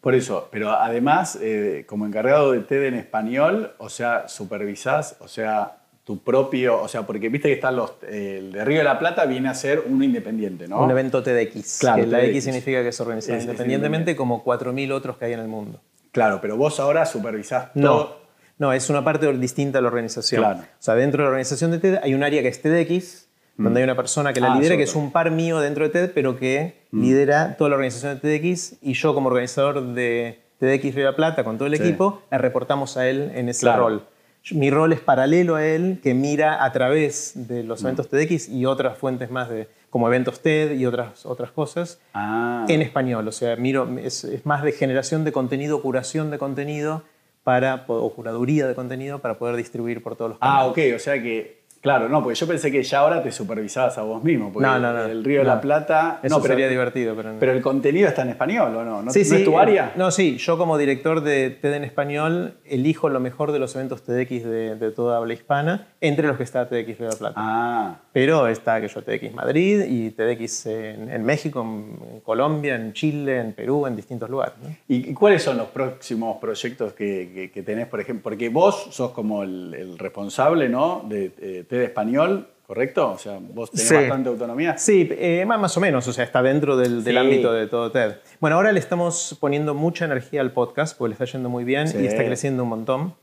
[0.00, 5.28] Por eso, pero además, eh, como encargado de TED en español, o sea, supervisás, o
[5.28, 8.84] sea, tu propio, o sea, porque viste que están los, eh, el de Río de
[8.84, 10.82] la Plata viene a ser uno independiente, ¿no?
[10.82, 11.78] Un evento TEDx.
[11.78, 12.30] Claro, que la TEDx.
[12.32, 15.48] X significa que es organizado Es- es independientemente como 4.000 otros que hay en el
[15.48, 15.80] mundo.
[16.12, 18.23] Claro, pero vos ahora supervisás No, todo.
[18.58, 20.42] No, es una parte distinta de la organización.
[20.42, 20.60] Claro.
[20.60, 23.80] O sea, dentro de la organización de TED hay un área que es TEDx, donde
[23.80, 26.10] hay una persona que la Ah, lidera, que es un par mío dentro de TED,
[26.14, 31.04] pero que lidera toda la organización de TEDx y yo como organizador de TEDx Río
[31.04, 31.82] la Plata con todo el Sí.
[31.82, 33.82] equipo, le reportamos a él en ese Claro.
[33.88, 34.06] rol.
[34.50, 37.86] Mi rol es paralelo a él, que mira a través de los Mm.
[37.86, 42.66] eventos TEDx y otras fuentes más de, como eventos TED y otras, otras cosas, Ah,
[42.68, 43.26] en español.
[43.26, 47.04] O sea, miro, es, es más de generación de contenido, curación de contenido
[47.44, 50.70] para, o curaduría de contenido para poder distribuir por todos los ah, canales.
[50.70, 54.02] ok, o sea que, claro, no, porque yo pensé que ya ahora te supervisabas a
[54.02, 55.04] vos mismo, porque No, no, no.
[55.04, 55.54] el Río de No.
[55.54, 56.18] la Plata...
[56.22, 57.38] Eso no, pero, sería divertido, pero no.
[57.38, 59.02] Pero el contenido está en español, ¿o no?
[59.02, 59.92] ¿No, sí, ¿no sí, es tu eh, área?
[59.94, 64.02] No, sí, yo como director de TED en español elijo lo mejor de los eventos
[64.02, 67.34] TEDx de, de toda habla hispana, entre los que está TEDx Río de la Plata.
[67.36, 72.74] Ah, Pero está que yo TEDx Madrid y TEDx en, en México, en, en Colombia,
[72.76, 74.54] en Chile, en Perú, en distintos lugares.
[74.62, 74.70] ¿no?
[74.88, 78.22] ¿Y y cuáles son los próximos proyectos que, que- que tenés, por ejemplo?
[78.24, 81.04] Porque vos sos como el, el responsable, ¿no?
[81.06, 83.10] De eh, Español, ¿correcto?
[83.12, 83.94] O sea, vos tenés Sí.
[83.94, 84.78] bastante autonomía.
[84.78, 88.16] Sí, eh, más, o menos, o sea, está dentro del, ámbito de todo TED.
[88.40, 91.88] Bueno, ahora le estamos poniendo mucha energía al podcast, porque le está yendo muy bien
[91.88, 91.98] Sí.
[92.00, 93.14] y está creciendo un montón.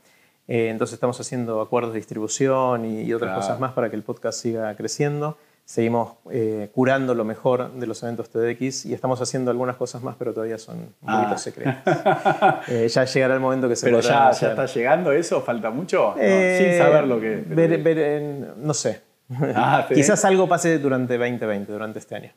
[0.48, 3.40] Eh, entonces estamos haciendo acuerdos de distribución y, y otras Claro.
[3.42, 5.38] cosas más para que el podcast siga creciendo.
[5.72, 10.16] Seguimos eh, curando lo mejor de los eventos TEDx y estamos haciendo algunas cosas más,
[10.18, 11.20] pero todavía son un Ah.
[11.22, 11.74] poquito secretos.
[12.68, 16.12] Eh, ya llegará el momento que se Pero podrá ya, está llegando eso, falta mucho,
[16.14, 17.36] No, Eh, sin saber lo que...
[17.46, 19.00] ver- ver no sé.
[19.54, 19.86] Ah.
[19.94, 22.32] Quizás algo pase durante 2020, durante este año.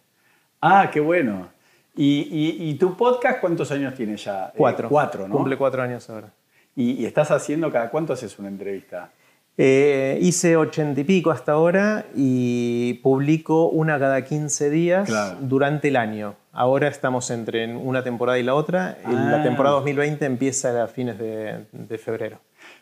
[0.61, 1.49] Ah, qué bueno.
[1.93, 4.53] ¿Y, y- y tu podcast cuántos años tiene ya?
[4.55, 4.87] Cuatro.
[4.87, 5.35] cuatro, ¿no?
[5.35, 6.29] Cumple cuatro años ahora.
[6.73, 9.09] ¿Y, y estás haciendo cada cuánto haces una entrevista?
[9.57, 15.37] Eh, hice ochenta y pico hasta ahora y publico una cada 15 días Claro.
[15.41, 16.35] durante el año.
[16.51, 18.97] Ahora estamos entre una temporada y la otra.
[19.05, 19.11] Ah.
[19.31, 22.39] La temporada 2020 empieza a fines de, de febrero.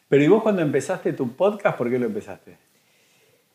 [0.10, 2.58] Pero ¿y vos cuando empezaste tu podcast, por qué lo empezaste?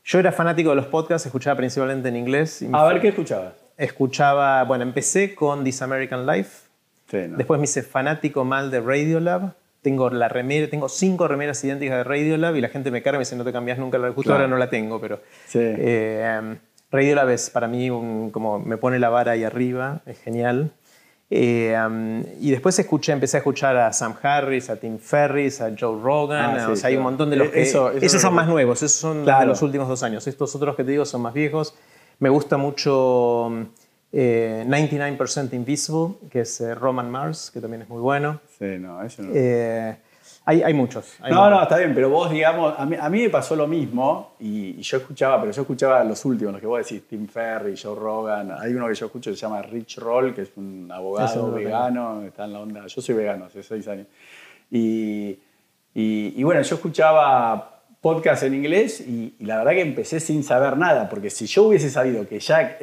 [0.05, 2.65] Yo era fanático de los podcasts, escuchaba principalmente en inglés.
[2.73, 3.53] A ver, ¿qué escuchabas?
[3.77, 6.69] Escuchaba, bueno, empecé con This American Life.
[7.11, 7.37] Sí, ¿no?
[7.37, 9.53] Después me hice fanático mal de Radiolab.
[9.89, 13.21] Tengo la remera, tengo cinco remeras idénticas de Radiolab y la gente me carga y
[13.21, 14.41] me dice no te cambias nunca la justo Claro.
[14.41, 15.61] ahora no la tengo, pero Sí.
[15.63, 16.57] eh, um,
[16.91, 20.73] Radiolab es para mí un- como me pone la vara ahí arriba, es genial.
[21.31, 25.71] Eh, um, y después escuché, empecé a escuchar a Sam Harris, a Tim Ferriss, a
[25.79, 27.63] Joe Rogan, Ah, sí, o sea, hay un montón de los Eh, que...
[27.63, 29.41] eso- eso esos son más nuevos, esos son Claro.
[29.41, 30.27] de los últimos dos años.
[30.27, 31.75] Estos otros que te digo son más viejos.
[32.19, 33.51] Me gusta mucho
[34.13, 38.41] eh, 99% Invisible, que es eh, Roman Mars, que también es muy bueno.
[38.59, 39.31] Sí, no, eso no.
[39.35, 39.97] Eh,
[40.45, 41.17] hay, hay muchos.
[41.21, 41.51] hay No, muchos.
[41.57, 44.77] no, está bien, pero vos, digamos, a mí, a mí me pasó lo mismo y,
[44.79, 47.95] y yo escuchaba, pero yo escuchaba los últimos, los que vos decís, Tim Ferry, Joe
[47.95, 48.53] Rogan.
[48.59, 52.23] Hay uno que yo escucho que se llama Rich Roll, que es un abogado vegano,
[52.23, 52.87] está en la onda.
[52.87, 54.07] Yo soy vegano hace seis años.
[54.71, 55.39] Y,
[55.95, 60.77] y- y bueno, yo escuchaba podcast en inglés y, la verdad que empecé sin saber
[60.79, 62.77] nada, porque si yo hubiese sabido que ya.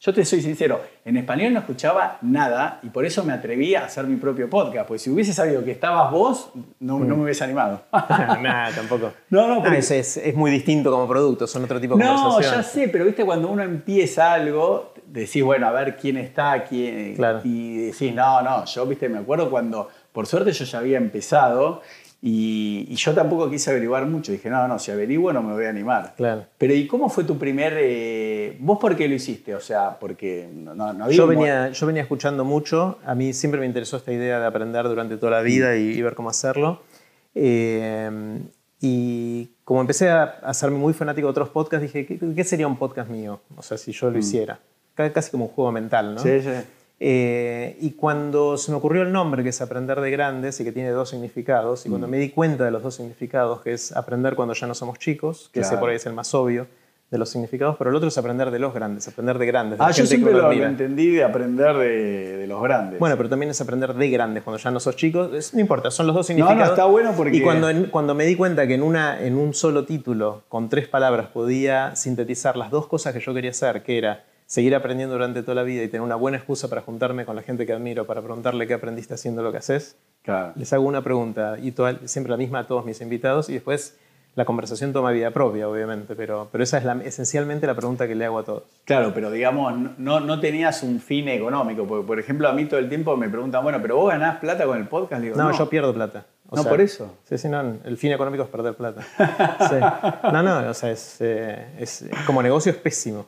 [0.00, 3.84] Yo te soy sincero, en español no escuchaba nada y por eso me atreví a
[3.86, 7.42] hacer mi propio podcast, porque si hubiese sabido que estabas vos, no, no me hubiese
[7.44, 7.82] animado.
[7.92, 9.12] Nada, tampoco.
[9.30, 12.04] No, no, Ah, porque- es, es- es muy distinto como producto, son otro tipo de
[12.04, 12.54] No, conversación.
[12.54, 17.16] ya sé, pero viste, cuando uno empieza algo, decís, bueno, a ver quién está, quién.
[17.16, 17.40] Claro.
[17.42, 21.82] Y decís, no, no, yo, viste, me acuerdo cuando, por suerte yo ya había empezado
[22.20, 24.32] Y, y yo tampoco quise averiguar mucho.
[24.32, 26.14] Dije, no, no, si averiguo no me voy a animar.
[26.16, 26.46] Claro.
[26.58, 27.74] Pero ¿y cómo fue tu primer...
[27.78, 29.54] eh, ¿Vos por qué lo hiciste?
[29.54, 31.16] O sea, porque no, no, había...
[31.16, 34.84] Yo venía, yo venía escuchando mucho, a mí siempre me interesó esta idea de aprender
[34.88, 36.82] durante toda la vida y, y ver cómo hacerlo.
[37.36, 38.40] Eh,
[38.80, 42.76] y como empecé a, ser muy fanático de otros podcasts, dije, ¿qué, qué sería un
[42.76, 43.40] podcast mío?
[43.56, 44.58] O sea, si yo lo hiciera.
[44.94, 46.20] Ca- Casi como un juego mental, ¿no?
[46.20, 46.50] Sí, sí.
[47.00, 50.72] Eh, y cuando se me ocurrió el nombre, que es Aprender de Grandes, y que
[50.72, 51.92] tiene dos significados, y Mm.
[51.92, 54.98] cuando me di cuenta de los dos significados, que es aprender cuando ya no somos
[54.98, 55.80] chicos, que ese Claro.
[55.80, 56.66] por ahí es el más obvio
[57.10, 59.78] de los significados, pero el otro es aprender de los grandes, aprender de grandes.
[59.78, 62.98] de Ah, yo siempre lo, lo entendí de aprender de, de los grandes.
[62.98, 65.32] Bueno, pero también es aprender de grandes cuando ya no sos chicos.
[65.32, 66.70] Es- no importa, son los dos no, significados.
[66.70, 69.86] está bueno porque- Y cuando, cuando me di cuenta que en, una, en un solo
[69.86, 74.24] título, con tres palabras, podía sintetizar las dos cosas que yo quería hacer, que era
[74.48, 77.42] seguir aprendiendo durante toda la vida y tener una buena excusa para juntarme con la
[77.42, 80.52] gente que admiro, para preguntarle qué aprendiste haciendo lo que haces, Claro.
[80.56, 83.96] les hago una pregunta y toda- siempre la misma a todos mis invitados y después
[84.34, 88.14] la conversación toma vida propia, obviamente, pero, pero esa es la- esencialmente la pregunta que
[88.14, 88.62] le hago a todos.
[88.84, 91.86] Claro, pero digamos, no, no tenías un fin económico.
[91.86, 94.64] Porque, por ejemplo, a mí todo el tiempo me preguntan, bueno, pero vos ganás plata
[94.64, 95.22] con el podcast.
[95.22, 96.24] Digo, No, no, yo pierdo plata.
[96.50, 97.16] O No, por eso.
[97.24, 99.02] Sí, sí, no, el fin económico es perder plata.
[99.68, 100.30] Sí.
[100.32, 103.26] No, no, o sea, es, eh, es- como negocio es pésimo.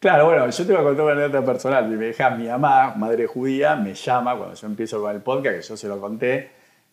[0.00, 1.88] Claro, bueno, yo te voy a contar una anécdota personal.
[2.38, 5.88] Mi mamá, madre judía, me llama cuando yo empiezo con el podcast, que yo se
[5.88, 6.50] lo conté,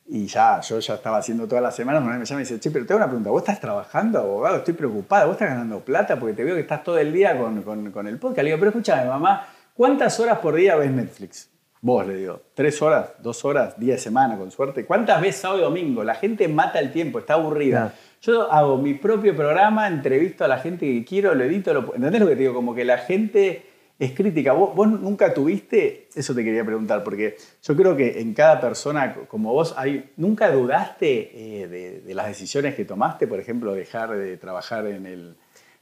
[0.07, 2.85] y ya, yo ya estaba haciendo todas las semanas, me llama y dice, che, pero
[2.85, 4.57] tengo una pregunta, ¿vos estás trabajando, abogado?
[4.57, 6.17] Estoy preocupada, ¿vos estás ganando plata?
[6.19, 8.39] Porque te veo que estás todo el día con, con- el podcast.
[8.39, 11.49] Le digo, pero escúchame, mamá, ¿cuántas horas por día ves Netflix?
[11.81, 14.83] Vos, le digo, ¿tres horas, dos horas, día de semana, con suerte?
[14.85, 16.03] ¿Cuántas ves sábado y domingo?
[16.03, 17.93] La gente mata el tiempo, está aburrida.
[18.25, 21.93] Yo hago mi propio programa, entrevisto a la gente que quiero, lo edito, lo...
[21.93, 22.55] ¿entendés lo que te digo?
[22.55, 23.65] Como que la gente
[23.99, 24.51] es crítica.
[24.53, 29.53] ¿Vos, nunca tuviste, eso te quería preguntar, porque yo creo que en cada persona como
[29.53, 29.75] vos,
[30.17, 33.27] ¿nunca dudaste eh, de, las decisiones que tomaste?
[33.27, 35.35] Por ejemplo, dejar de trabajar en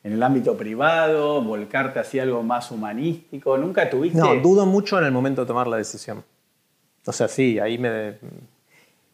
[0.04, 3.58] el ámbito privado, volcarte hacia algo más humanístico.
[3.58, 4.20] ¿Nunca tuviste...?
[4.20, 6.26] No, dudo mucho en el momento de tomar la decisión.
[7.06, 8.16] O sea, sí, ahí me...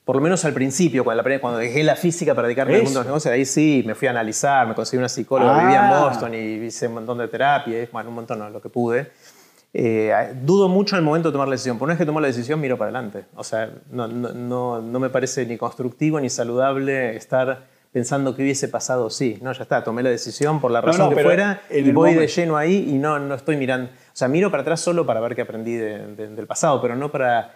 [0.10, 2.98] Por lo menos al principio, cuando, la- cuando dejé la física para dedicarme al mundo
[2.98, 5.62] de los negocios, ahí sí, me fui a analizar, me conseguí una psicóloga, Ah.
[5.62, 8.70] vivía en Boston y hice un montón de terapia, bueno, un montón, no, lo que
[8.70, 9.12] pude.
[9.72, 11.78] Eh, dudo mucho en el momento de tomar la decisión.
[11.78, 13.26] Por una vez que tomo la decisión, miro para adelante.
[13.36, 18.42] O sea, no, no, no, no me parece ni constructivo ni saludable estar pensando que
[18.42, 19.38] hubiese pasado sí.
[19.44, 22.34] No, ya está, tomé la decisión por la razón que fuera y voy de momento-
[22.36, 23.92] lleno ahí y no, no estoy mirando.
[23.92, 26.96] O sea, miro para atrás solo para ver qué aprendí de- de- del pasado, pero
[26.96, 27.54] no para,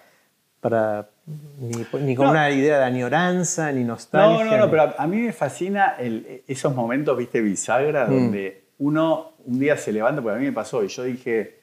[0.61, 2.31] para ni, ni con No.
[2.31, 4.43] una idea de añoranza, ni nostalgia.
[4.45, 8.09] No, no, no, ni- pero a, mí me fascina el- esos momentos, viste, bisagra, Mm.
[8.11, 11.59] donde uno un día se levanta, porque a mí me pasó, y yo dije,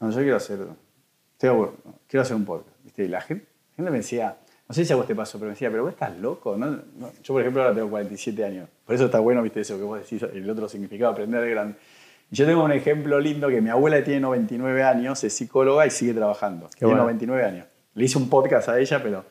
[0.00, 0.58] no, yo quiero hacer,
[1.32, 4.36] estoy aburrido, quiero hacer un podcast, viste, y la gente, la gente me decía,
[4.68, 6.80] no sé si a vos te pasó, pero me decía, pero vos estás loco, ¿no?
[7.22, 9.98] Yo, por ejemplo, ahora tengo 47 años, por eso está bueno, viste, eso que vos
[10.00, 11.74] decís, el otro significado, aprender de grande.
[12.30, 16.12] Yo tengo un ejemplo lindo que mi abuela tiene 99 años, es psicóloga y sigue
[16.14, 16.68] trabajando.
[16.76, 17.02] tiene bueno.
[17.04, 17.66] 99 años.
[17.96, 19.24] Le hice un podcast a ella, pero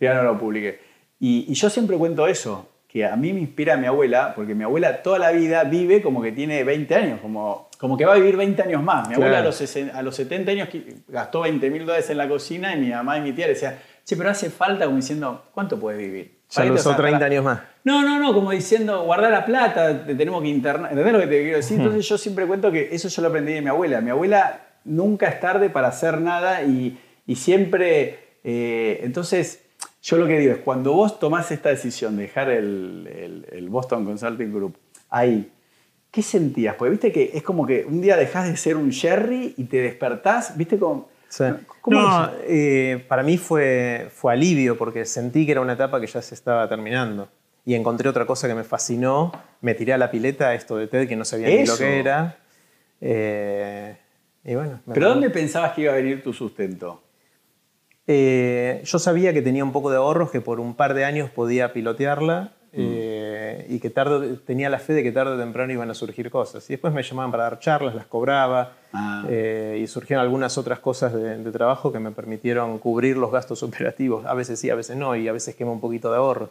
[0.00, 0.80] ya no lo publiqué.
[1.20, 4.64] Y, y yo siempre cuento eso, que a mí me inspira mi abuela, porque mi
[4.64, 8.16] abuela toda la vida vive como que tiene 20 años, como, como que va a
[8.16, 9.08] vivir 20 años más.
[9.08, 9.46] Mi abuela a Claro.
[9.48, 10.68] los, sesen- a los 70 años
[11.08, 13.76] gastó 20 mil dólares en la cocina y mi mamá y mi tía le decían,
[14.04, 16.38] che, pero hace falta como diciendo, ¿cuánto puedes vivir?
[16.50, 17.30] Ya ¿Para qué lo te usó vas a 30 gastar?
[17.32, 17.60] años más.
[17.84, 20.90] No, no, no, como diciendo, guardar la plata, te tenemos que internar.
[20.90, 21.78] ¿Entendés lo que te quiero decir?
[21.78, 24.00] Entonces yo siempre cuento que eso yo lo aprendí de mi abuela.
[24.02, 26.98] Mi abuela nunca es tarde para hacer nada y,
[27.32, 28.18] y siempre...
[28.44, 29.60] eh, entonces,
[30.02, 33.68] yo lo que digo es, cuando vos tomás esta decisión de dejar el, el- el
[33.68, 34.76] Boston Consulting Group
[35.10, 35.50] ahí,
[36.10, 36.74] ¿qué sentías?
[36.74, 39.78] Porque viste que es como que un día dejás de ser un Jerry y te
[39.78, 40.78] despertás, ¿viste?
[40.78, 41.44] Como, Sí.
[41.80, 46.06] ¿Cómo No, eh, para mí fue, fue alivio porque sentí que era una etapa que
[46.06, 47.26] ya se estaba terminando.
[47.64, 49.32] Y encontré otra cosa que me fascinó.
[49.62, 51.78] Me tiré a la pileta esto de TED que no sabía ni lo Eso.
[51.78, 52.36] que era.
[53.00, 53.96] Eh,
[54.44, 54.80] y bueno.
[54.84, 55.20] me ¿Pero acordé.
[55.22, 57.02] dónde pensabas que iba a venir tu sustento?
[58.06, 61.30] Eh, yo sabía que tenía un poco de ahorros, que por un par de años
[61.30, 62.78] podía pilotearla Mm.
[62.78, 66.30] eh, y que tarde, tenía la fe de que tarde o temprano iban a surgir
[66.30, 66.68] cosas.
[66.70, 69.26] Y después me llamaban para dar charlas, las cobraba Ah.
[69.28, 73.62] eh, y surgieron algunas otras cosas de, de trabajo que me permitieron cubrir los gastos
[73.62, 74.24] operativos.
[74.24, 76.48] A veces sí, a veces no y a veces quema un poquito de ahorro.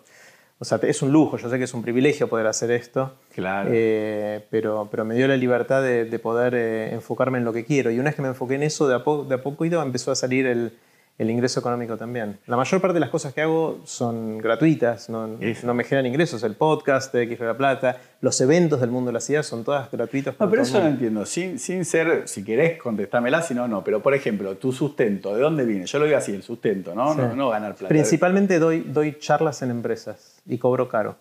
[0.60, 3.72] O sea, es un lujo, yo sé que es un privilegio poder hacer esto, Claro.
[3.74, 6.54] eh, pero, pero me dio la libertad de, de poder
[6.94, 7.90] enfocarme en lo que quiero.
[7.90, 10.12] Y una vez que me enfoqué en eso, de a, po- de a poco empezó
[10.12, 10.74] a salir el,
[11.21, 12.39] el ingreso económico también.
[12.47, 16.41] La mayor parte de las cosas que hago son gratuitas, no, no me generan ingresos.
[16.41, 19.63] El podcast de X de la Plata, los eventos del mundo de las ideas son
[19.63, 20.34] todas gratuitos.
[20.39, 21.23] No, pero eso no entiendo.
[21.27, 23.84] Sin, sin ser, si querés contestármela, si no, no.
[23.84, 25.86] Pero, por ejemplo, tu sustento, ¿de dónde viene?
[25.86, 27.13] Yo lo digo así, el sustento, ¿no?
[27.13, 27.19] Sí.
[27.19, 27.89] No, no ganar plata.
[27.89, 31.17] Principalmente doy, doy charlas en empresas y cobro caro.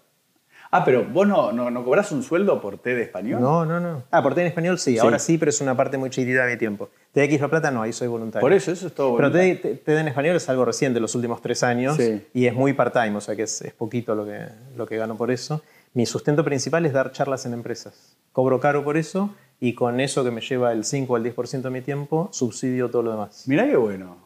[0.72, 3.40] Ah, pero vos no, no, no cobrás un sueldo por té de español.
[3.40, 4.04] No, no, no.
[4.12, 6.52] Ah, por té en español sí, ahora sí, pero es una parte muy chiquitita de
[6.52, 6.90] mi tiempo.
[7.12, 8.40] TX La Plata no, ahí soy voluntario.
[8.40, 9.32] Por eso, eso es todo Pero.
[9.32, 12.24] TED TED en español es algo reciente, los últimos tres años, Sí.
[12.34, 15.16] y es muy part-time, o sea que es, es poquito lo que, lo que gano
[15.16, 15.60] por eso.
[15.92, 18.16] Mi sustento principal es dar charlas en empresas.
[18.32, 21.62] Cobro caro por eso, y con eso que me lleva el 5 o el 10%
[21.62, 23.42] de mi tiempo, subsidio todo lo demás.
[23.48, 24.18] Mirá qué bueno.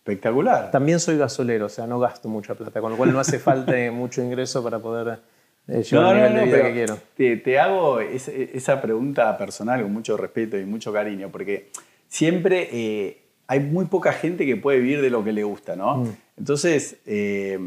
[0.00, 0.70] Espectacular.
[0.72, 3.72] También soy gasolero, o sea, no gasto mucha plata, con lo cual no hace falta
[3.92, 5.20] mucho ingreso para poder
[5.66, 6.98] llevar el nivel de vida pero que quiero.
[7.16, 11.68] Te, te hago es- esa pregunta personal con mucho respeto y mucho cariño, porque
[12.08, 15.98] siempre eh, hay muy poca gente que puede vivir de lo que le gusta, ¿no?
[15.98, 16.16] Mm.
[16.38, 17.58] Entonces, eh,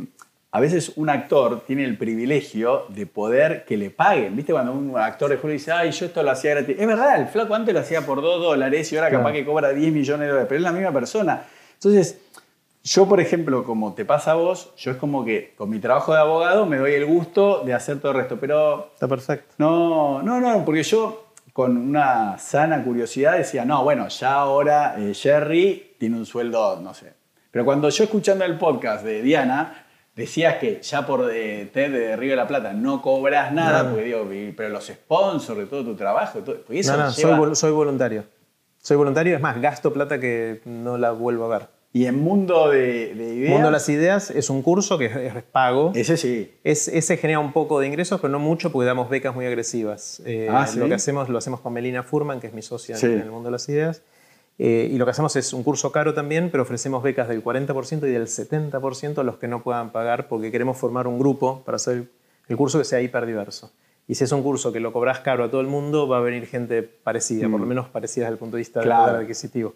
[0.52, 4.36] a veces un actor tiene el privilegio de poder que le paguen.
[4.36, 6.76] ¿Viste cuando un actor de Hollywood dice, ay, yo esto lo hacía gratis?
[6.80, 9.74] Es verdad, el flaco antes lo hacía por 2 dólares y ahora capaz que cobra
[9.74, 11.44] 10 millones de dólares, pero es la misma persona.
[11.76, 12.20] Entonces,
[12.84, 16.14] yo, por ejemplo, como te pasa a vos, yo es como que con mi trabajo
[16.14, 19.54] de abogado me doy el gusto de hacer todo el resto, pero Está perfecto.
[19.58, 25.14] no, no, no, porque yo con una sana curiosidad decía, no, bueno, ya ahora eh,
[25.14, 27.14] Jerry tiene un sueldo, no sé.
[27.52, 32.16] Pero cuando yo escuchando el podcast de Diana, decías que ya por eh, TED de
[32.16, 33.90] Río de la Plata no cobras nada, No.
[33.90, 37.24] porque digo, pero los sponsors de todo tu trabajo, todo, porque eso No, no, soy,
[37.26, 38.24] lleva- vol- soy voluntario.
[38.82, 41.68] Soy voluntario, es más, gasto plata que no la vuelvo a ver.
[41.92, 45.16] Y en Mundo de, de Ideas, Mundo de las Ideas es un curso que es,
[45.16, 45.92] es pago.
[45.96, 46.52] ese sí.
[46.64, 50.22] Es- ese genera un poco de ingresos, pero no mucho porque damos becas muy agresivas.
[50.26, 50.78] Eh, Ah, ¿sí?
[50.78, 53.08] Lo que hacemos lo hacemos con Melina Furman, que es mi socia en- Sí.
[53.08, 54.04] en el mundo de las ideas.
[54.60, 58.06] Eh, y lo que hacemos es un curso caro también, pero ofrecemos becas del 40%
[58.08, 61.78] y del 70% a los que no puedan pagar porque queremos formar un grupo para
[61.78, 62.04] hacer
[62.50, 63.72] el curso que sea hiperdiverso.
[64.08, 66.22] Y si es un curso que lo cobras caro a todo el mundo, va a
[66.22, 68.84] venir gente parecida, por lo menos parecida desde el punto de vista Mm.
[68.84, 69.02] Claro.
[69.04, 69.74] del poder adquisitivo.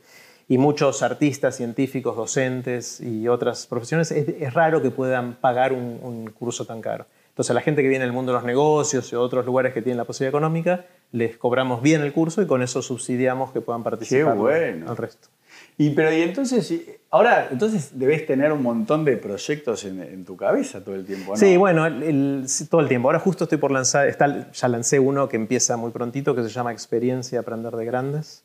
[0.54, 6.00] Y muchos artistas, científicos, docentes y otras profesiones, es, es raro que puedan pagar un,
[6.04, 7.06] un curso tan caro.
[7.30, 9.82] Entonces, a la gente que viene del mundo de los negocios y otros lugares que
[9.82, 13.82] tienen la posibilidad económica, les cobramos bien el curso y con eso subsidiamos que puedan
[13.82, 14.92] participar bueno.
[14.92, 15.30] al resto.
[15.80, 16.72] Y pero y entonces,
[17.10, 21.32] ahora, entonces debes tener un montón de proyectos en, en tu cabeza todo el tiempo,
[21.32, 21.38] ¿no?
[21.38, 23.08] Sí, bueno, el- el- todo el tiempo.
[23.08, 26.50] Ahora justo estoy por lanzar, está- ya lancé uno que empieza muy prontito, que se
[26.50, 28.44] llama Experiencia Aprender de Grandes,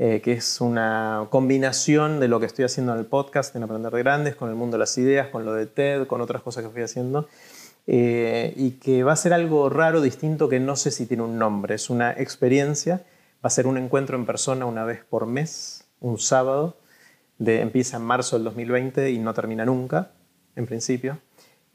[0.00, 3.92] eh, que es una combinación de lo que estoy haciendo en el podcast, en Aprender
[3.92, 6.64] de Grandes, con el mundo de las ideas, con lo de TED, con otras cosas
[6.64, 7.28] que fui haciendo,
[7.88, 11.36] eh, y que va a ser algo raro, distinto, que no sé si tiene un
[11.36, 11.74] nombre.
[11.74, 13.04] Es una experiencia,
[13.44, 16.76] va a ser un encuentro en persona una vez por mes, un sábado,
[17.38, 20.12] de, empieza en marzo del 2020 y no termina nunca,
[20.54, 21.18] en principio.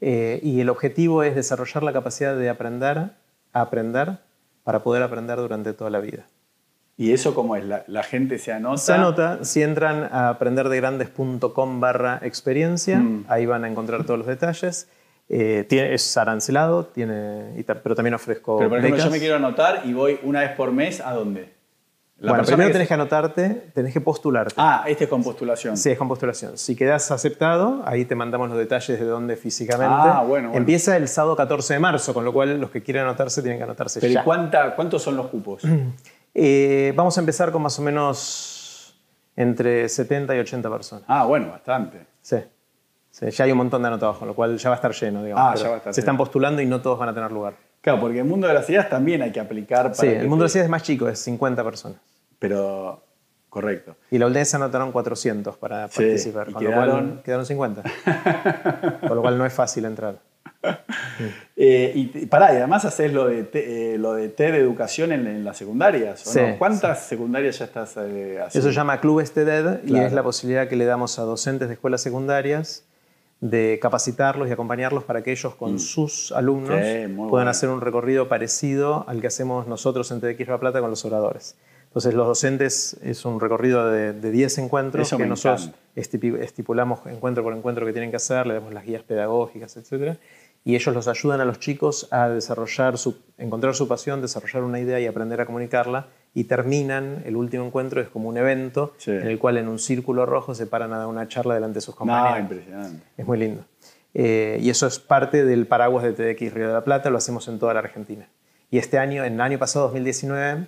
[0.00, 3.10] Eh, y el objetivo es desarrollar la capacidad de aprender
[3.52, 4.18] a aprender
[4.62, 6.26] para poder aprender durante toda la vida.
[6.96, 7.64] ¿Y eso cómo es?
[7.64, 8.76] La, la gente se anota.
[8.78, 13.24] Se anota, si entran a aprenderdegrandes.com barra experiencia, Mm.
[13.28, 14.88] ahí van a encontrar todos los detalles.
[15.28, 19.06] Eh, tiene- es arancelado, tiene, y pero también ofrezco Pero por ejemplo, becas.
[19.06, 21.52] yo me quiero anotar y voy una vez por mes a dónde?
[22.18, 24.54] La bueno, primero que tenés que anotarte, tenés que postularte.
[24.56, 25.76] Ah, este es con postulación.
[25.76, 26.56] Sí, es con postulación.
[26.58, 29.92] Si quedas aceptado, ahí te mandamos los detalles de dónde físicamente.
[29.92, 30.52] Ah, bueno, bueno.
[30.54, 33.64] Empieza el sábado 14 de marzo, con lo cual los que quieran anotarse tienen que
[33.64, 34.22] anotarse Pero ¿y ya.
[34.24, 35.62] cuánta, cuántos son los cupos?
[36.34, 38.94] Eh, vamos a empezar con más o menos
[39.36, 41.04] entre 70 y 80 personas.
[41.08, 42.06] ah, bueno, bastante.
[42.22, 42.36] Sí.
[43.10, 45.22] Sí, ya hay un montón de anotados, con lo cual ya va a estar lleno,
[45.22, 45.44] digamos.
[45.52, 47.54] Ah, ya va a estar se están postulando y no todos van a tener lugar.
[47.80, 50.42] Claro, porque el mundo de las ideas también hay que aplicar para Sí, el mundo
[50.42, 51.98] de las ideas es más chico, es 50 personas.
[52.40, 53.04] Pero,
[53.48, 53.94] correcto.
[54.10, 57.82] Y la ULD se anotaron 400 para Sí, participar, con lo quedaron- cual quedaron 50.
[59.06, 60.16] con lo cual no es fácil entrar.
[61.56, 65.12] Eh, y pará, y además haces lo de, te- eh, lo de TED de educación
[65.12, 66.26] en, en las secundarias.
[66.26, 66.58] ¿o Sí, no?
[66.58, 68.48] ¿Cuántas secundarias ya estás eh, haciendo?
[68.48, 70.06] Eso se llama Clubes TED y Claro.
[70.06, 72.84] es la posibilidad que le damos a docentes de escuelas secundarias
[73.40, 76.82] de capacitarlos y acompañarlos para que ellos con sus alumnos Mm.
[76.82, 77.50] Sí, puedan bueno.
[77.50, 81.56] hacer un recorrido parecido al que hacemos nosotros en TEDx La Plata con los oradores.
[81.88, 86.42] Entonces los docentes es un recorrido de, de 10 encuentros Eso que nosotros encanta.
[86.42, 90.16] estipulamos encuentro por encuentro que tienen que hacer, le damos las guías pedagógicas, etc.
[90.66, 94.80] Y ellos los ayudan a los chicos a desarrollar su, encontrar su pasión, desarrollar una
[94.80, 96.06] idea y aprender a comunicarla.
[96.32, 99.10] Y terminan, el último encuentro es como un evento Sí.
[99.10, 101.80] en el cual en un círculo rojo se paran a dar una charla delante de
[101.82, 102.40] sus No, compañeros.
[102.40, 103.06] impresionante.
[103.16, 103.64] Es muy lindo.
[104.14, 107.46] Eh, y eso es parte del paraguas de TDX Río de la Plata, lo hacemos
[107.48, 108.26] en toda la Argentina.
[108.70, 110.66] Y este año, en el año pasado, 2019,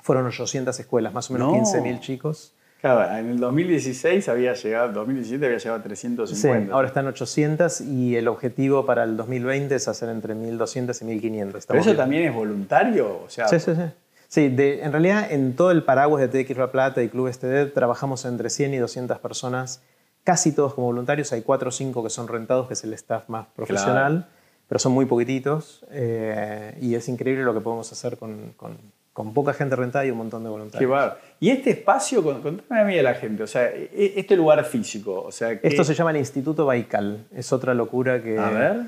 [0.00, 1.58] fueron 800 escuelas, más o menos No.
[1.58, 2.53] 15.000 chicos.
[2.84, 6.74] Claro, en el 2016 había llegado, 2017 había llegado a Sí, 350.
[6.74, 11.64] ahora están 800 y el objetivo para el 2020 es hacer entre 1200 y 1500.
[11.64, 13.22] ¿Pero eso también es voluntario?
[13.24, 13.80] O sea, Sí, sí, sí.
[14.28, 17.72] Sí, de- en realidad en todo el paraguas de TX La Plata y Club STD
[17.72, 19.80] trabajamos entre 100 y 200 personas,
[20.22, 21.32] casi todos como voluntarios.
[21.32, 24.28] Hay 4 o 5 que son rentados, que es el staff más profesional,
[24.68, 25.86] pero son muy poquititos.
[25.90, 28.76] eh, y es increíble lo que podemos hacer con, con-
[29.14, 30.90] con poca gente rentada y un montón de Qué voluntarios.
[30.90, 31.20] bárbaro.
[31.40, 34.62] Y este espacio, con- contame a mí a la gente, o sea, e- este lugar
[34.66, 37.24] físico, o sea, que- Esto se llama el Instituto Baikal.
[37.34, 38.80] Es otra locura que, A ver.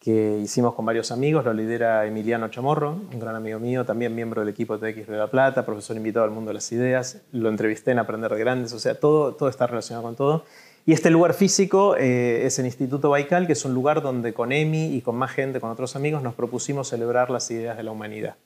[0.00, 1.44] que hicimos con varios amigos.
[1.44, 5.26] Lo lidera Emiliano Chamorro, un gran amigo mío, también miembro del equipo TX de La
[5.26, 7.20] Plata, profesor invitado al mundo de las ideas.
[7.32, 10.44] Lo entrevisté en Aprender de Grandes, o sea, todo, todo está relacionado con todo.
[10.86, 14.52] Y este lugar físico eh, es el Instituto Baikal, que es un lugar donde con
[14.52, 17.90] Emi y con más gente, con otros amigos, nos propusimos celebrar las ideas de la
[17.90, 18.36] humanidad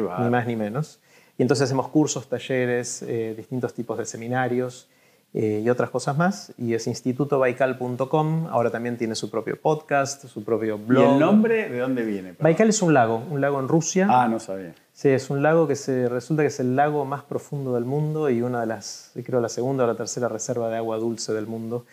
[0.00, 1.00] ni más ni menos.
[1.36, 4.88] Y entonces hacemos cursos, talleres, eh, distintos tipos de seminarios
[5.34, 6.54] eh, y otras cosas más.
[6.56, 8.46] Y es institutobaikal.com.
[8.50, 11.12] Ahora también tiene su propio podcast, su propio ¿Y blog.
[11.12, 12.28] el nombre de dónde viene?
[12.30, 12.44] Perdón.
[12.44, 14.06] Baikal es un lago, un lago en Rusia.
[14.08, 14.74] Ah, no sabía.
[14.94, 18.30] Sí, es un lago que se, resulta que es el lago más profundo del mundo
[18.30, 21.46] y una de las, creo, la segunda o la tercera reserva de agua dulce del
[21.46, 21.84] mundo.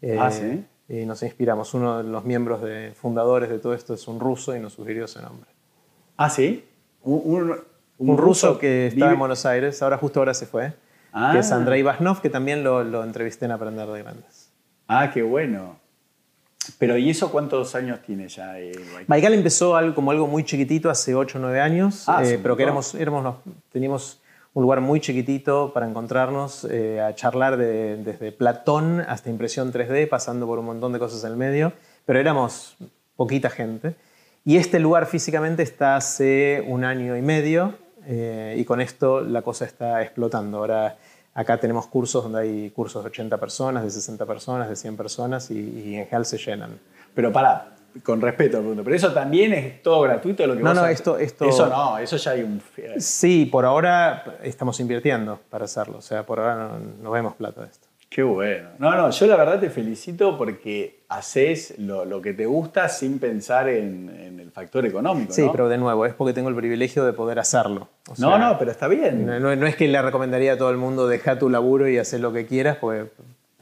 [0.00, 0.64] Eh, Ah, ¿sí?
[0.88, 1.74] Y nos inspiramos.
[1.74, 5.04] Uno de los miembros de, fundadores de todo esto es un ruso y nos sugirió
[5.04, 5.50] ese nombre.
[6.16, 6.64] Ah, ¿sí?
[7.04, 7.56] Un, un-
[7.98, 10.72] un ruso que estaba vive- en Buenos Aires, ahora justo ahora se fue,
[11.12, 11.30] Ah.
[11.32, 14.50] que es Andrei Vasnov, que también lo, lo entrevisté en Aprender de Grandes.
[14.88, 15.76] Ah, qué bueno.
[16.78, 18.58] Pero ¿y eso cuántos años tiene ya?
[18.60, 18.72] eh,
[19.08, 19.34] Baikal?
[19.34, 22.62] Empezó algo, como algo muy chiquitito hace 8 o 9 años, Ah, eh, pero que
[22.62, 23.36] éramos, éramos
[23.72, 24.20] teníamos
[24.54, 30.06] un lugar muy chiquitito para encontrarnos, eh, a charlar de- desde Platón hasta impresión 3D,
[30.06, 31.72] pasando por un montón de cosas en el medio,
[32.06, 32.76] pero éramos
[33.16, 33.94] poquita gente.
[34.44, 37.74] Y este lugar físicamente está hace un año y medio
[38.06, 40.58] eh, y con esto la cosa está explotando.
[40.58, 40.96] Ahora
[41.34, 45.50] acá tenemos cursos donde hay cursos de 80 personas, de 60 personas, de 100 personas
[45.50, 46.78] y, y en general se llenan.
[47.14, 50.70] Pero para, con respeto al pregunto, pero eso también es todo gratuito lo que No,
[50.70, 50.96] vos no, haces?
[50.98, 52.60] esto- esto- Eso no, eso ya hay un...
[52.98, 55.98] Sí, por ahora estamos invirtiendo para hacerlo.
[55.98, 57.81] O sea, por ahora no, no vemos plata de esto.
[58.14, 58.68] Qué bueno.
[58.78, 63.18] No, no, yo la verdad te felicito porque haces lo, lo que te gusta sin
[63.18, 65.52] pensar en, en el factor económico, Sí, ¿no?
[65.52, 67.88] pero de nuevo, es porque tengo el privilegio de poder hacerlo.
[68.10, 69.24] O No, no, pero está bien.
[69.24, 71.96] No, no- no es que le recomendaría a todo el mundo deja tu laburo y
[71.96, 73.06] hacer lo que quieras, porque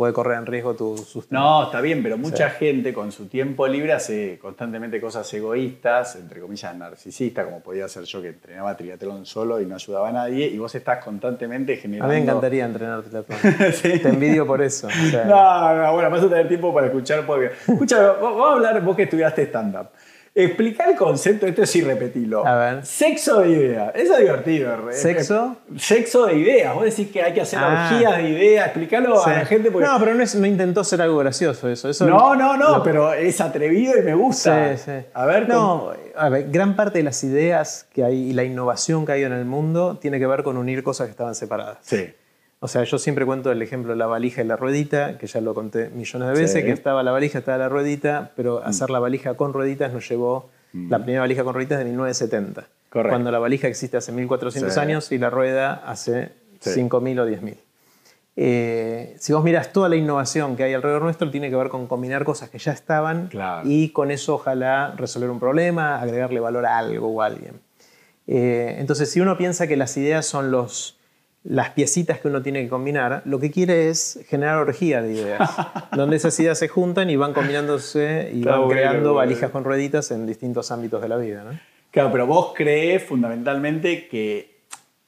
[0.00, 1.38] puede correr en riesgo tu sustento.
[1.38, 6.40] No, está bien, pero mucha gente con su tiempo libre hace constantemente cosas egoístas, entre
[6.40, 10.46] comillas narcisistas, como podía ser yo que entrenaba triatlón solo y no ayudaba a nadie,
[10.46, 12.14] y vos estás constantemente A generando...
[12.14, 13.38] mí me encantaría entrenar triatlón.
[13.74, 13.98] Sí.
[13.98, 14.86] Te envidio por eso.
[14.86, 17.22] o sea, No, no, bueno, vas a tener tiempo para escuchar.
[17.68, 19.88] Escucha, vamos a hablar, vos que estudiaste stand-up.
[20.32, 22.46] Explica el concepto, esto es irrepetirlo.
[22.46, 22.86] A ver.
[22.86, 23.92] Sexo de ideas.
[23.96, 24.76] Eso es divertido.
[24.76, 25.56] re- ¿Sexo?
[25.76, 26.72] Sexo de ideas.
[26.74, 27.90] Vos decís que hay que hacer Ah.
[27.92, 28.66] orgías de ideas.
[28.66, 29.28] Explícalo sí.
[29.30, 29.88] a la gente porque.
[29.88, 31.88] No, pero no, es- no intentó ser algo gracioso eso.
[31.90, 34.76] eso No, no, no, lo- pero es atrevido y me gusta.
[34.76, 35.06] Sí, sí.
[35.14, 39.04] A ver, no, a ver, gran parte de las ideas que hay y la innovación
[39.04, 41.78] que hay en el mundo tiene que ver con unir cosas que estaban separadas.
[41.80, 42.08] Sí.
[42.62, 45.40] O sea, yo siempre cuento el ejemplo de la valija y la ruedita, que ya
[45.40, 46.62] lo conté millones de veces, Sí.
[46.62, 46.66] Mm.
[46.66, 50.50] que estaba la valija, estaba la ruedita, pero hacer la valija con rueditas nos llevó,
[50.74, 52.66] la primera valija con rueditas de 1970.
[52.90, 53.10] Correcto.
[53.14, 54.80] Cuando la valija existe hace 1400 Sí.
[54.80, 56.70] años y la rueda hace Sí.
[56.74, 57.56] 5000 o 10000.
[58.36, 61.86] Eh, si vos miras toda la innovación que hay alrededor nuestro, tiene que ver con
[61.86, 63.62] combinar cosas que ya estaban Claro.
[63.68, 67.60] y con eso ojalá resolver un problema, agregarle valor a algo o a alguien.
[68.26, 70.98] Eh, entonces, si uno piensa que las ideas son los,
[71.42, 75.50] las piecitas que uno tiene que combinar, lo que quiere es generar orgía de ideas,
[75.96, 79.14] donde esas ideas se juntan y van combinándose y van creando bueno.
[79.14, 81.42] valijas con rueditas en distintos ámbitos de la vida.
[81.44, 81.58] ¿no?
[81.90, 84.60] Claro, pero vos crees fundamentalmente que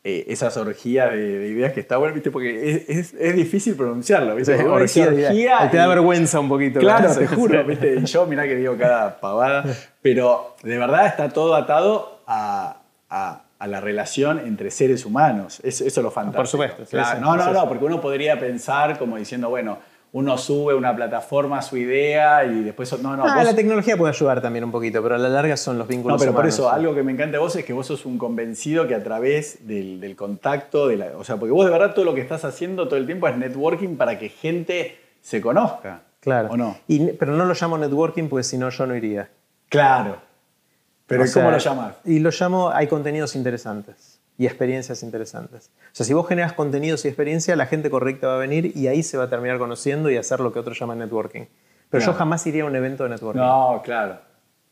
[0.05, 2.31] eh, esas orgías de, de ideas que está bueno, ¿viste?
[2.33, 4.55] Porque es, es- es difícil pronunciarlo, ¿viste?
[4.55, 5.71] Dice Orgía de ideas.
[5.71, 6.81] Te da y- vergüenza un poquito.
[6.81, 7.19] Claro, ¿verdad?
[7.21, 7.95] te juro, ¿viste?
[7.95, 9.65] Y yo, mirá que digo cada pavada,
[10.03, 12.81] pero de verdad está todo atado a,
[13.11, 15.61] a- a la relación entre seres humanos.
[15.63, 16.39] Eso, eso es lo fantástico.
[16.39, 17.21] Por supuesto, Claro.
[17.21, 19.79] no, no, no, porque uno podría pensar como diciendo, bueno,
[20.15, 22.93] uno sube una plataforma su idea y después.
[23.01, 25.57] No, no, Ah, vos- la tecnología puede ayudar también un poquito, pero a la larga
[25.57, 26.75] son los vínculos no, pero por humanos, eso, sí.
[26.75, 29.67] algo que me encanta de vos es que vos sos un convencido que a través
[29.67, 32.45] del, del contacto, de la, o sea, porque vos de verdad todo lo que estás
[32.45, 36.01] haciendo todo el tiempo es networking para que gente se conozca.
[36.21, 36.49] Claro.
[36.51, 36.77] ¿O no?
[36.89, 39.31] Y- pero no lo llamo networking porque si no yo no iría.
[39.69, 40.17] Claro.
[41.13, 41.95] Pero O ¿y ¿cómo sea, lo llamas?
[42.05, 45.71] Y lo llamo, hay contenidos interesantes y experiencias interesantes.
[45.87, 48.87] O sea, si vos generas contenidos y experiencia, la gente correcta va a venir y
[48.87, 51.43] ahí se va a terminar conociendo y hacer lo que otros llaman networking.
[51.91, 52.13] Pero Claro.
[52.13, 53.41] yo jamás iría a un evento de networking.
[53.41, 54.15] No, claro.
[54.15, 54.19] O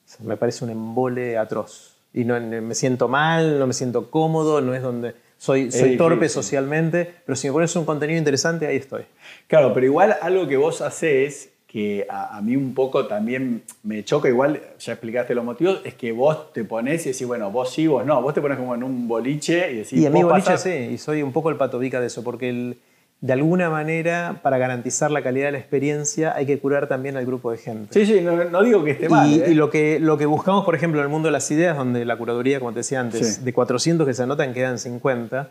[0.08, 1.96] sea, me parece un embole atroz.
[2.14, 5.14] Y no, me siento mal, no me siento cómodo, no es donde...
[5.36, 9.04] Soy, soy torpe socialmente, pero si me pones un contenido interesante, ahí estoy.
[9.46, 14.02] Claro, pero igual algo que vos haces, que a, a mí un poco también me
[14.04, 17.72] choca, igual ya explicaste los motivos, es que vos te pones y decís, bueno, vos
[17.72, 18.20] sí, vos no.
[18.20, 20.62] Vos te pones como en un boliche y decís, y a mí vos boliche pasás-
[20.64, 22.78] sí, y soy un poco el patobica de eso, porque el-
[23.20, 27.26] de alguna manera, para garantizar la calidad de la experiencia, hay que curar también al
[27.26, 27.92] grupo de gente.
[27.92, 29.28] Sí, sí, no, no digo que esté mal.
[29.30, 29.50] Y, ¿eh?
[29.50, 32.04] y lo, que, lo que buscamos, por ejemplo, en el mundo de las ideas, donde
[32.06, 33.44] la curaduría, como te decía antes, Sí.
[33.44, 35.50] de 400 que se anotan quedan 50,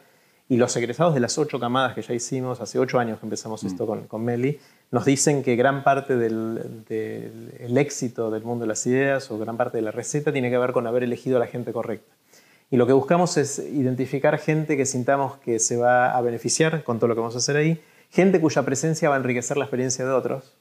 [0.49, 3.63] y los egresados de las ocho camadas que ya hicimos, hace ocho años que empezamos
[3.63, 4.59] esto con, con Meli,
[4.91, 9.37] nos dicen que gran parte del, del- el éxito del mundo de las ideas o
[9.37, 12.11] gran parte de la receta tiene que ver con haber elegido a la gente correcta.
[12.71, 16.97] Y lo que buscamos es identificar gente que sintamos que se va a beneficiar con
[16.97, 20.03] todo lo que vamos a hacer ahí, gente cuya presencia va a enriquecer la experiencia
[20.03, 20.55] de otros,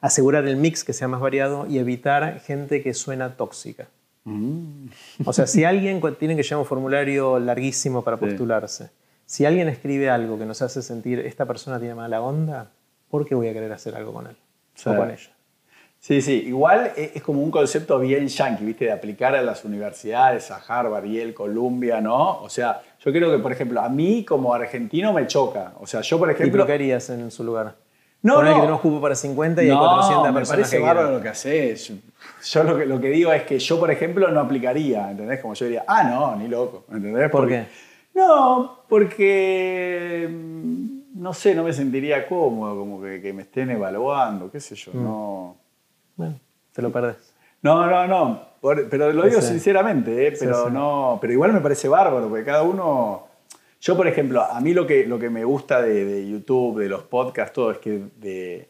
[0.00, 3.88] asegurar el mix que sea más variado y evitar gente que suena tóxica.
[4.24, 4.86] Mm.
[5.24, 8.26] O sea, si alguien tiene que llevar un formulario larguísimo para Sí.
[8.26, 8.90] postularse,
[9.26, 12.70] si alguien escribe algo que nos hace sentir esta persona tiene mala onda,
[13.10, 14.36] ¿por qué voy a querer hacer algo con él
[14.74, 14.88] Sí.
[14.90, 15.30] o con ella?
[16.02, 18.86] Sí, sí, igual e- es como un concepto bien yankee, ¿viste?
[18.86, 22.40] De aplicar a las universidades, a Harvard, Yale, Columbia, ¿no?
[22.40, 25.74] O sea, yo creo que, por ejemplo, a mí como argentino me choca.
[25.78, 26.62] O sea, yo, por ¿Y ejemplo...
[26.62, 27.74] tú qué harías en su lugar?
[28.22, 28.56] No, Poner no.
[28.56, 31.28] que tenemos cupo para 50 y hay no, 400 me parece que bárbaro lo que
[31.28, 31.92] haces.
[32.52, 35.40] Yo, lo, que, lo que digo es que yo, por ejemplo, no aplicaría, ¿entendés?
[35.40, 37.30] Como yo diría, ah, no, ni loco, ¿entendés?
[37.30, 37.90] ¿Por Porque- qué?
[38.18, 44.50] No, porque, mm, no sé, no me sentiría cómodo, como que, que me estén evaluando,
[44.50, 45.04] qué sé yo, Mm.
[45.04, 45.56] no...
[46.16, 46.38] Bueno,
[46.72, 47.32] te lo perdés.
[47.62, 48.40] No, no, no.
[48.60, 49.48] Por- pero lo digo Sí.
[49.48, 50.34] sinceramente, ¿eh?
[50.36, 50.72] Sí, pero sí.
[50.72, 51.18] no.
[51.20, 53.26] Pero igual me parece bárbaro, porque cada uno.
[53.80, 56.88] Yo, por ejemplo, a mí lo que, lo que me gusta de, de YouTube, de
[56.88, 58.68] los podcasts, todo, es que de-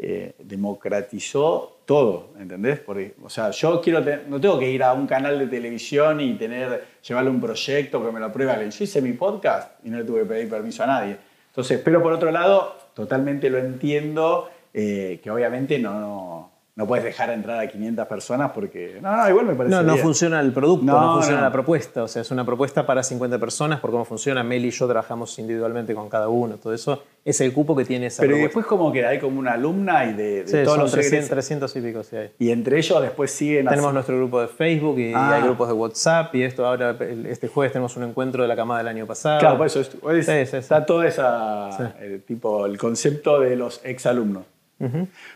[0.00, 2.78] eh, democratizó todo, ¿entendés?
[2.80, 6.20] Porque, o sea, yo quiero te- no tengo que ir a un canal de televisión
[6.20, 8.70] y tener, llevarle un proyecto que me lo apruebe.
[8.70, 11.16] Yo hice mi podcast y no le tuve que pedir permiso a nadie.
[11.48, 17.04] Entonces, pero por otro lado, totalmente lo entiendo, eh, que obviamente no, no, no puedes
[17.04, 19.00] dejar entrar a 500 personas porque...
[19.02, 20.04] No, no, igual me parece No, no bien.
[20.04, 21.46] funciona el producto, no, No, funciona no.
[21.46, 22.04] la propuesta.
[22.04, 24.44] O sea, es una propuesta para 50 personas, por cómo funciona.
[24.44, 27.02] Mel y yo trabajamos individualmente con cada uno, todo eso.
[27.24, 28.46] Es el cupo que tiene esa Pero y propuesta.
[28.60, 31.30] después como que hay como una alumna y de, de Sí, todos son los 300,
[31.32, 31.72] egresados.
[31.72, 32.30] 300 y pico, sí hay.
[32.38, 33.94] Y entre ellos después siguen Tenemos así.
[33.94, 35.34] nuestro grupo de Facebook y Ah.
[35.34, 36.96] hay grupos de WhatsApp y esto ahora,
[37.28, 39.40] este jueves tenemos un encuentro de la camada del año pasado.
[39.40, 40.56] Claro, por eso es- es- Sí, sí, sí.
[40.58, 41.70] está todo esa,
[42.00, 44.44] el tipo, el concepto de los exalumnos.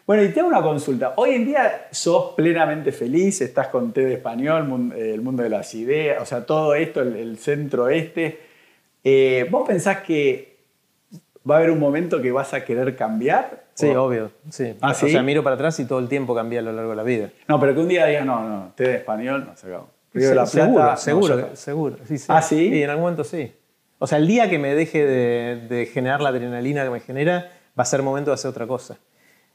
[0.06, 1.14] Bueno, y te hago una consulta.
[1.16, 6.22] Hoy en día sos plenamente feliz, estás con TED Español, el mundo de las ideas,
[6.22, 8.40] o sea, todo esto, el, el centro este.
[9.02, 10.56] Eh, ¿Vos pensás que
[11.48, 13.64] va a haber un momento que vas a querer cambiar?
[13.74, 14.30] Sí, O- obvio.
[14.50, 14.74] Sí.
[14.80, 15.10] ¿Ah, o sí?
[15.10, 17.30] sea, miro para atrás y todo el tiempo cambia a lo largo de la vida.
[17.48, 19.88] No, pero que un día digas, no, no, TED Español, no se acabó.
[20.14, 21.96] Río de la Sí, Plata, seguro, no, seguro, seguro.
[22.06, 22.26] Sí, sí.
[22.28, 22.82] ¿Ah, sí?
[22.82, 23.52] en algún momento sí.
[23.98, 27.50] O sea, el día que me deje de, de generar la adrenalina que me genera,
[27.78, 28.98] va a ser momento de hacer otra cosa.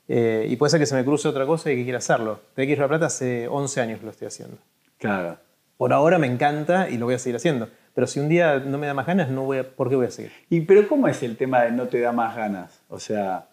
[0.07, 2.39] Eh, y puede ser que se me cruce otra cosa y que quiera hacerlo.
[2.55, 4.57] TX Río de la Plata hace 11 años que lo estoy haciendo.
[4.97, 5.37] Claro.
[5.77, 7.67] Por ahora me encanta y lo voy a seguir haciendo.
[7.93, 10.05] Pero si un día no me da más ganas, no voy a, ¿por qué voy
[10.07, 10.31] a seguir?
[10.49, 12.79] ¿Y pero cómo es el tema de no te da más ganas?
[12.89, 13.47] O sea,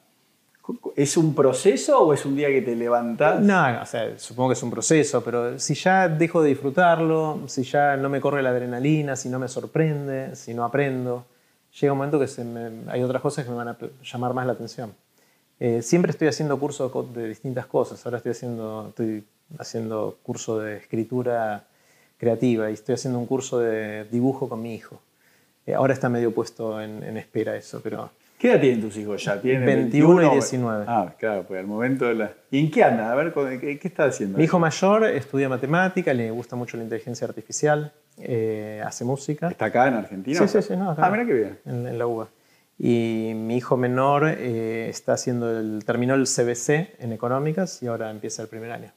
[0.96, 3.40] ¿es un proceso o es un día que te levantás?
[3.40, 7.64] No, o sea, supongo que es un proceso, pero si ya dejo de disfrutarlo, si
[7.64, 11.26] ya no me corre la adrenalina, si no me sorprende, si no aprendo,
[11.80, 14.46] llega un momento que se me- hay otras cosas que me van a llamar más
[14.46, 14.94] la atención.
[15.60, 18.04] Eh, siempre estoy haciendo cursos de distintas cosas.
[18.04, 19.24] Ahora estoy haciendo, estoy
[19.58, 21.64] haciendo curso de escritura
[22.18, 25.00] creativa y estoy haciendo un curso de dibujo con mi hijo.
[25.66, 29.24] Eh, ahora está medio puesto en, en espera eso, pero ¿Qué edad tienen tus hijos
[29.24, 29.40] ya?
[29.40, 30.32] ¿Tienen 21 y 21?
[30.32, 30.84] 19.
[30.86, 32.32] Ah, claro, pues al momento de la...
[32.50, 33.10] ¿Y en qué anda?
[33.10, 34.36] A ver, ¿qué, qué está haciendo?
[34.36, 39.48] Mi hijo mayor estudia matemática, le gusta mucho la inteligencia artificial, eh, hace música.
[39.48, 40.38] ¿Está acá en Argentina?
[40.38, 41.06] Sí, sí, sí, no, acá.
[41.06, 41.58] Ah, mira qué bien.
[41.64, 42.28] En, en la UBA.
[42.78, 48.10] Y mi hijo menor eh, está haciendo el, terminó el CBC en económicas y ahora
[48.10, 48.90] empieza el primer año.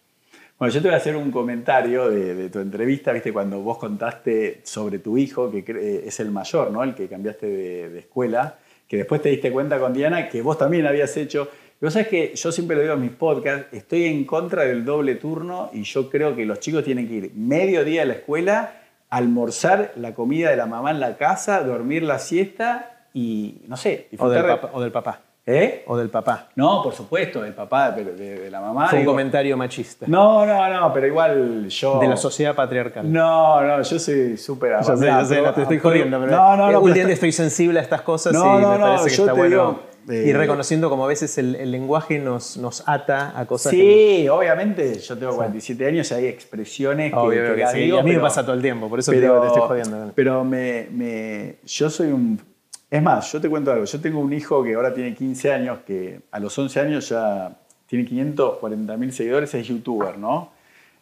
[0.57, 3.78] Bueno, yo te voy a hacer un comentario de, de tu entrevista, viste, cuando vos
[3.78, 6.84] contaste sobre tu hijo, que eh, es el mayor, ¿no?
[6.84, 8.57] El que cambiaste de, de escuela,
[8.88, 11.47] que después te diste cuenta con Diana que vos también habías hecho.
[11.80, 14.84] Y vos sabés que yo siempre lo digo en mis podcasts, estoy en contra del
[14.84, 18.13] doble turno y yo creo que los chicos tienen que ir medio día a la
[18.13, 23.76] escuela, almorzar la comida de la mamá en la casa, dormir la siesta y, no
[23.78, 25.22] sé, O del, papá, o del papá.
[25.49, 25.86] ¿Eh?
[25.88, 26.49] O del papá.
[26.55, 28.89] No, por supuesto, del papá, pero de, de la mamá.
[28.89, 30.05] Fue un digo- comentario machista.
[30.09, 31.99] No, no, no, pero igual yo...
[31.99, 33.09] De la sociedad patriarcal.
[33.09, 36.68] No, no, yo soy súper Ya sé, no te estoy jodiendo, pero No, no, no.
[36.68, 39.34] pero últimamente estoy sensible a estas cosas No, y no, me parece que yo está
[39.34, 43.32] te bueno digo, Eh, Y reconociendo como a veces el, el lenguaje nos, nos ata
[43.39, 43.78] a cosas que...
[44.24, 47.80] Sí, obviamente, yo tengo 47 años y hay expresiones que, Obvio, que que las sí.
[47.80, 49.47] digo, a mí me pero- pasa todo el tiempo, por eso te digo que te
[49.47, 50.11] estoy jodiendo.
[50.13, 52.41] Pero me, me- yo soy un...
[52.89, 53.85] Es más, yo te cuento algo.
[53.85, 57.57] Yo tengo un hijo que ahora tiene 15 años, que a los 11 años ya
[57.85, 60.51] tiene 540 mil seguidores, es youtuber, ¿no?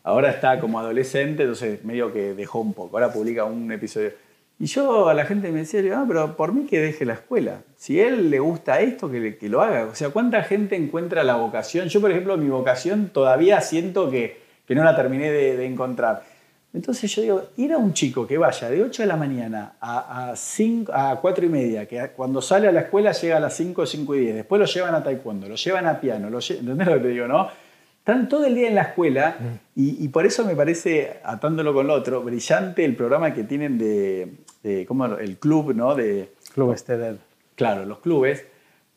[0.03, 2.97] Ahora está como adolescente, entonces medio que dejó un poco.
[2.97, 4.11] Ahora publica un episodio.
[4.57, 7.61] Y yo a la gente me decía, no, pero por mí que deje la escuela.
[7.75, 9.85] Si a él le gusta esto, que, le- que lo haga.
[9.85, 11.89] O sea, ¿cuánta gente encuentra la vocación?
[11.89, 16.23] Yo, por ejemplo, mi vocación todavía siento que, que no la terminé de, de encontrar.
[16.75, 20.31] Entonces yo digo, ir a un chico que vaya de 8 de la mañana a,
[20.31, 23.55] a, 5, a 4 y media, que cuando sale a la escuela llega a las
[23.55, 26.59] 5, 5 y 10, después lo llevan a taekwondo, lo llevan a piano, lo lle-
[26.59, 27.47] ¿entendés lo que te digo, no?
[27.99, 29.35] Están todo el día en la escuela
[29.75, 33.77] y, y por eso me parece, atándolo con lo otro, brillante el programa que tienen
[33.79, 35.05] de, de ¿cómo?
[35.05, 35.95] el club, ¿no?
[35.95, 37.15] De, Club este Dead.
[37.55, 38.45] claro, los clubes,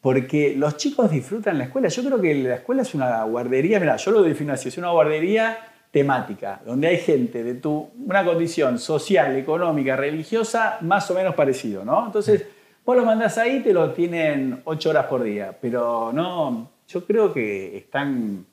[0.00, 1.88] porque los chicos disfrutan la escuela.
[1.88, 4.90] Yo creo que la escuela es una guardería, mira, yo lo defino así, es una
[4.90, 5.58] guardería
[5.90, 11.84] temática, donde hay gente de tu, una condición social, económica, religiosa, más o menos parecido,
[11.84, 12.06] ¿no?
[12.06, 12.44] Entonces,
[12.84, 17.32] vos lo mandás ahí, te lo tienen ocho horas por día, pero no, yo creo
[17.32, 18.44] que están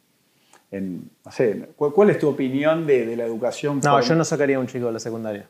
[0.71, 3.79] en, no sé, ¿cuál, es tu opinión de, de la educación?
[3.83, 5.47] No, yo no sacaría a un chico de la secundaria.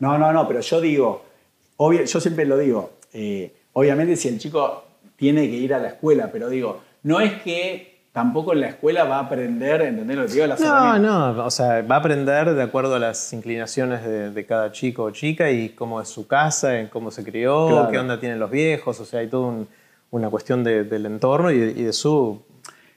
[0.00, 1.24] no, no, no, pero yo digo,
[1.76, 4.84] obvia- yo siempre lo digo, eh, obviamente si el chico
[5.16, 9.04] tiene que ir a la escuela, pero digo, no es que tampoco en la escuela
[9.04, 10.46] va a aprender, ¿entendés lo que digo?
[10.46, 14.46] Las No, no, o sea, va a aprender de acuerdo a las inclinaciones de, de
[14.46, 17.90] cada chico o chica y cómo es su casa, en cómo se crió, Claro.
[17.90, 19.68] qué onda tienen los viejos, o sea, hay toda un-
[20.10, 22.42] una cuestión de- del entorno y de, y de su...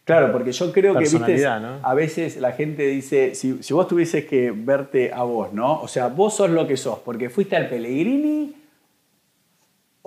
[0.04, 1.80] Claro, porque yo creo que, viste, ¿no?
[1.82, 5.82] a veces la gente dice, si, si vos tuvieses que verte a vos, ¿no?
[5.82, 8.54] O sea, vos sos lo que sos, porque fuiste al Pellegrini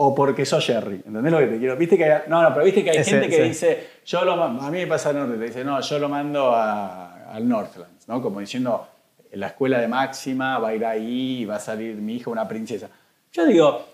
[0.01, 1.76] o porque sos Jerry, ¿entendés lo que te quiero?
[1.76, 3.42] Viste que hay, no, no, pero viste que hay Ese, gente que sí.
[3.49, 7.24] dice, yo lo a mí me pasa norte, te dice, no, yo lo mando a-
[7.32, 8.22] al Northlands, ¿no?
[8.22, 8.86] Como diciendo,
[9.30, 12.30] en la escuela de máxima va a ir ahí y va a salir mi hija
[12.30, 12.88] una princesa.
[13.32, 13.84] Yo digo,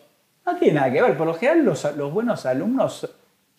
[0.45, 3.09] no tiene nada que ver, por lo general los, los buenos alumnos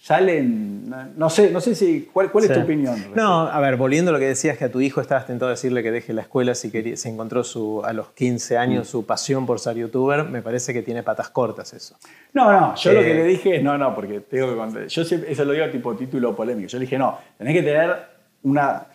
[0.06, 0.88] salen,
[1.18, 2.95] no, sé, no sé si, ¿cuál, cuál es tu opinión?
[3.16, 5.56] No, a ver, volviendo a lo que decías, que a tu hijo estabas tentado a
[5.56, 9.08] decirle que deje la escuela si quería, se encontró su, a los 15 años su
[9.08, 11.95] pasión por ser youtuber, me parece que tiene patas cortas eso.
[12.34, 15.03] No, no, yo lo que Eh, le dije es, no, no, porque tengo que yo
[15.03, 16.68] siempre, eso lo digo tipo título polémico.
[16.68, 17.95] Yo le dije, no, tenés que tener
[18.43, 18.86] una,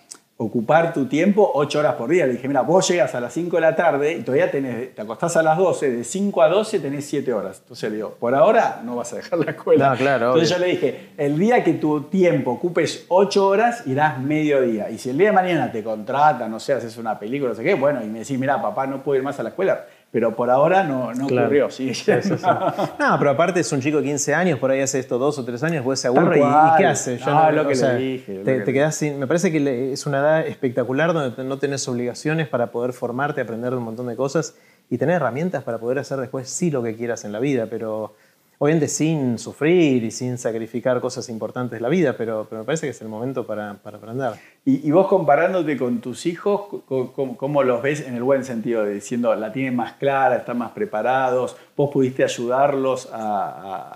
[0.42, 2.26] ocupar tu tiempo ocho horas por día.
[2.26, 5.02] Le dije, mira, vos llegas a las 5 de la tarde y todavía tenés, te
[5.02, 7.58] acostás a las 12, de 5 a 12 tenés 7 horas.
[7.60, 9.90] Entonces le digo, por ahora no vas a dejar la escuela.
[9.90, 10.58] No, claro, Entonces obvio.
[10.58, 14.88] yo le dije, el día que tu tiempo ocupes 8 horas, irás mediodía.
[14.88, 17.62] Y si el día de mañana te contratan, no sé, haces una película, no sé
[17.62, 19.84] qué, bueno, y me decís, mira, papá, no puedo ir más a la escuela.
[20.12, 21.46] Pero por ahora no, no Claro.
[21.46, 21.70] ocurrió.
[21.70, 22.30] Sí, sí, sí.
[22.98, 25.44] No, pero aparte es un chico de 15 años, por ahí hace esto dos o
[25.44, 27.18] tres años, después se aburre y, y ¿qué hace?
[27.24, 29.18] No, lo o que le sea, dije, lo Te, que te le quedás sin.
[29.20, 33.40] Me parece que le- es una edad espectacular donde no tenés obligaciones para poder formarte,
[33.40, 34.56] aprender un montón de cosas
[34.88, 38.14] y tener herramientas para poder hacer después sí lo que quieras en la vida, pero
[38.62, 42.86] obviamente sin sufrir y sin sacrificar cosas importantes de la vida, pero, pero me parece
[42.86, 44.32] que es el momento para, para aprender.
[44.66, 48.84] Y, y vos comparándote con tus hijos, co- ¿cómo los ves en el buen sentido?
[48.84, 53.48] De diciendo, la tienen más clara, están más preparados, vos pudiste ayudarlos a,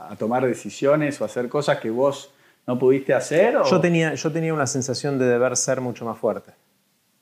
[0.09, 2.33] a- a tomar decisiones o hacer cosas que vos
[2.67, 3.59] no pudiste hacer.
[3.59, 6.53] o- Yo tenía, yo tenía una sensación de deber ser mucho más fuerte.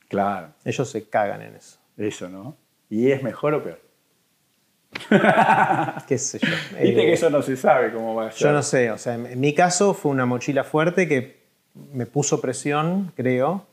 [0.08, 1.78] Claro, Ellos se cagan en eso.
[1.96, 2.54] eso, ¿no?
[2.88, 3.80] ¿Y es mejor o peor?
[6.06, 6.48] ¿Qué sé yo?
[6.48, 8.40] Viste Eh, que eso no se sabe cómo va a ser.
[8.48, 11.42] Yo no sé, o sea, en en mi caso fue una mochila fuerte que
[11.92, 13.66] me puso presión, creo,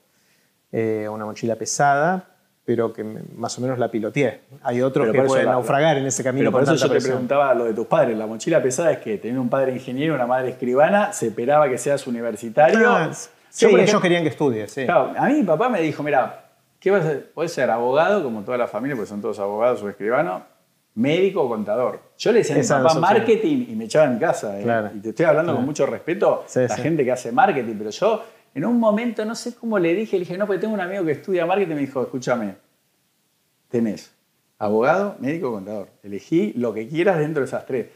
[0.71, 2.25] eh, una mochila pesada,
[2.65, 4.41] pero que más o menos la piloteé.
[4.63, 6.89] Hay otros Pero que pueden la- naufragar en ese camino Pero por eso yo te
[6.91, 7.11] presión.
[7.13, 8.15] preguntaba lo de tus padres.
[8.17, 11.77] La mochila pesada es que tener un padre ingeniero, una madre escribana, se esperaba que
[11.79, 12.87] seas universitario.
[12.89, 13.09] Ah,
[13.49, 14.85] sí, ellos ejemplo- querían que estudie, sí.
[14.85, 16.45] Claro, a mí mi papá me dijo, mira,
[16.79, 17.31] ¿qué vas a hacer?
[17.33, 20.43] Podés ser abogado, como toda la familia, porque son todos abogados o escribanos,
[20.99, 21.99] médico o contador.
[22.17, 24.59] Yo le decía a mi papá marketing y me echaba en casa.
[24.59, 24.63] ¿eh?
[24.63, 24.91] Claro.
[24.95, 25.57] Y te estoy hablando Claro.
[25.57, 26.81] con mucho respeto Sí, la sí.
[26.81, 28.23] gente que hace marketing, pero yo
[28.53, 31.05] en un momento, no sé cómo le dije, le dije, no, porque tengo un amigo
[31.05, 32.55] que estudia marketing y me dijo, escúchame,
[33.69, 34.11] tenés
[34.57, 35.87] abogado, médico o contador.
[36.03, 37.87] Elegí lo que quieras dentro de esas tres.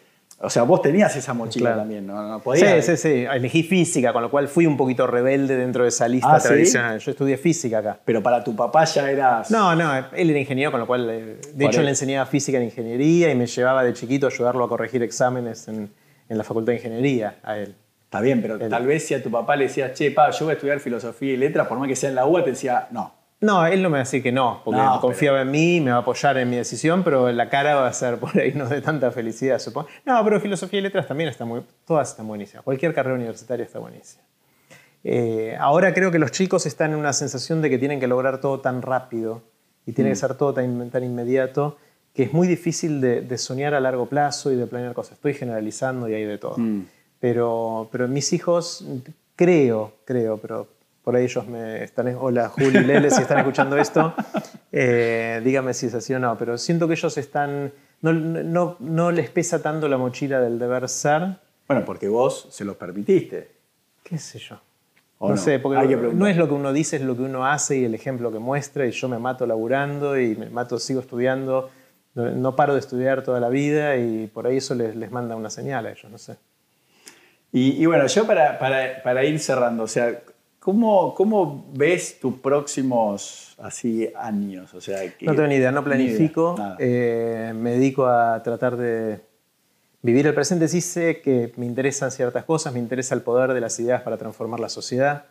[0.45, 1.79] O sea, vos tenías esa mochila Claro.
[1.81, 2.21] también, ¿no?
[2.27, 2.85] no Sí, podías.
[2.85, 3.25] sí, sí.
[3.31, 6.49] Elegí física, con lo cual fui un poquito rebelde dentro de esa lista Ah, ¿sí?
[6.49, 6.99] tradicional.
[6.99, 7.97] Yo estudié física acá.
[8.03, 9.49] Pero para tu papá ya eras...
[9.49, 12.65] No, no, él era ingeniero, con lo cual, eh, de hecho, le enseñaba física en
[12.65, 15.89] ingeniería y me llevaba de chiquito a ayudarlo a corregir exámenes en,
[16.27, 17.75] en la facultad de ingeniería a él.
[18.03, 20.45] Está bien, pero El- tal vez si a tu papá le decías, che, pa, yo
[20.45, 22.87] voy a estudiar filosofía y letras, por más que sea en la UBA, te decía,
[22.91, 23.13] no.
[23.43, 25.91] No, él no me va a decir que no, porque No, confiaba en mí, me
[25.91, 28.67] va a apoyar en mi decisión, pero la cara va a ser por ahí no
[28.69, 29.87] de tanta felicidad, supongo.
[30.05, 32.63] No, pero filosofía y letras también está muy, todas están buenísimas.
[32.63, 34.23] Cualquier carrera universitaria está buenísima.
[35.03, 38.39] Eh, ahora creo que los chicos están en una sensación de que tienen que lograr
[38.39, 39.41] todo tan rápido
[39.85, 40.13] y tiene Mm.
[40.13, 41.77] que ser todo tan, tan inmediato
[42.15, 45.13] que es muy difícil de, de soñar a largo plazo y de planear cosas.
[45.13, 46.55] Estoy generalizando y hay de todo.
[46.57, 46.85] Mm.
[47.19, 48.85] Pero, pero mis hijos,
[49.35, 50.67] creo, creo, pero
[51.03, 52.15] por ahí ellos me están...
[52.19, 54.13] Hola, Juli, Lele, si están escuchando esto,
[54.71, 57.71] eh, dígame si es así o no, pero siento que ellos están...
[58.01, 61.37] No, no, no les pesa tanto la mochila del deber ser,
[61.67, 63.51] Bueno, porque vos se los permitiste.
[64.03, 64.59] qué sé yo.
[65.19, 65.41] ¿O No, no?
[65.41, 67.95] sé, porque no es lo que uno dice, es lo que uno hace y el
[67.95, 68.85] ejemplo que muestra.
[68.85, 71.69] Y yo me mato laburando y me mato, sigo estudiando.
[72.15, 75.35] No, no paro de estudiar toda la vida y por ahí eso les, les manda
[75.37, 76.35] una señal a ellos, no sé.
[77.53, 80.19] Y, y bueno, yo para, para- para ir cerrando, o sea,
[80.63, 84.73] ¿cómo, cómo ves tus próximos así años?
[84.73, 86.55] O sea, que- No tengo ni idea, no ni idea, planifico.
[86.57, 86.77] nada.
[86.79, 89.19] eh, me dedico a tratar de
[90.01, 90.67] vivir el presente.
[90.69, 94.17] Sí sé que me interesan ciertas cosas, me interesa el poder de las ideas para
[94.17, 95.25] transformar la sociedad,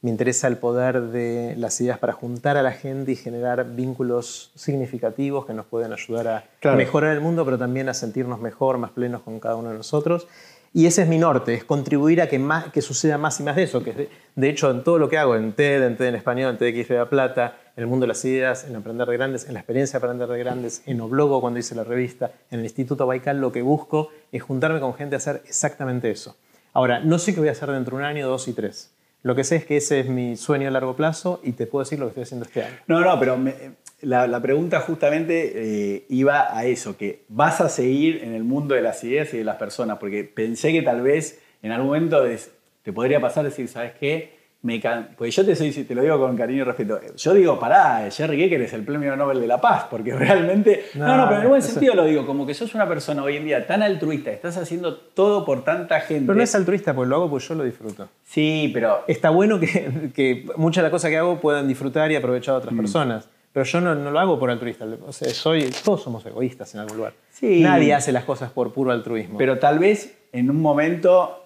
[0.00, 4.52] me interesa el poder de las ideas para juntar a la gente y generar vínculos
[4.54, 6.76] significativos que nos pueden ayudar a Claro.
[6.76, 10.28] mejorar el mundo, pero también a sentirnos mejor, más plenos con cada uno de nosotros.
[10.74, 13.56] Y ese es mi norte, es contribuir a que, más, que suceda más y más
[13.56, 13.82] de eso.
[13.82, 16.58] Que de, hecho, en todo lo que hago, en TED, en TED en español, en
[16.58, 19.54] TEDx de la Plata, en el mundo de las ideas, en Aprender de Grandes, en
[19.54, 23.06] la experiencia de Aprender de Grandes, en Oblogo cuando hice la revista, en el Instituto
[23.06, 26.36] Baikal, lo que busco es juntarme con gente a hacer exactamente eso.
[26.74, 28.92] Ahora, no sé qué voy a hacer dentro de un año, dos y tres.
[29.22, 31.82] Lo que sé es que ese es mi sueño a largo plazo y te puedo
[31.84, 32.76] decir lo que estoy haciendo este año.
[32.86, 33.54] No, no, pero me-
[34.02, 35.52] la, la pregunta justamente
[35.96, 39.38] eh, iba a eso, que vas a seguir en el mundo de las ideas y
[39.38, 42.50] de las personas, porque pensé que tal vez en algún momento des-
[42.82, 44.38] te podría pasar decir, ¿sabes qué?
[44.60, 46.98] Me can- Porque yo te, soy, te lo digo con cariño y respeto.
[47.16, 50.84] Yo digo, pará, Jerry Kecker es el premio Nobel de la Paz, porque realmente...
[50.94, 52.88] No, no, No, pero en el buen eso- sentido lo digo, como que sos una
[52.88, 56.26] persona hoy en día tan altruista, estás haciendo todo por tanta gente.
[56.26, 58.08] Pero no es altruista, porque lo hago porque yo lo disfruto.
[58.24, 59.04] Sí, pero...
[59.06, 62.58] Está bueno que, que muchas de las cosas que hago puedan disfrutar y aprovechar a
[62.58, 62.78] otras Mm.
[62.78, 63.28] personas.
[63.52, 64.86] Pero yo no, no lo hago por altruista.
[65.06, 67.14] O sea, soy, todos somos egoístas en algún lugar.
[67.30, 67.60] Sí.
[67.60, 69.38] Nadie hace las cosas por puro altruismo.
[69.38, 71.44] Pero tal vez en un momento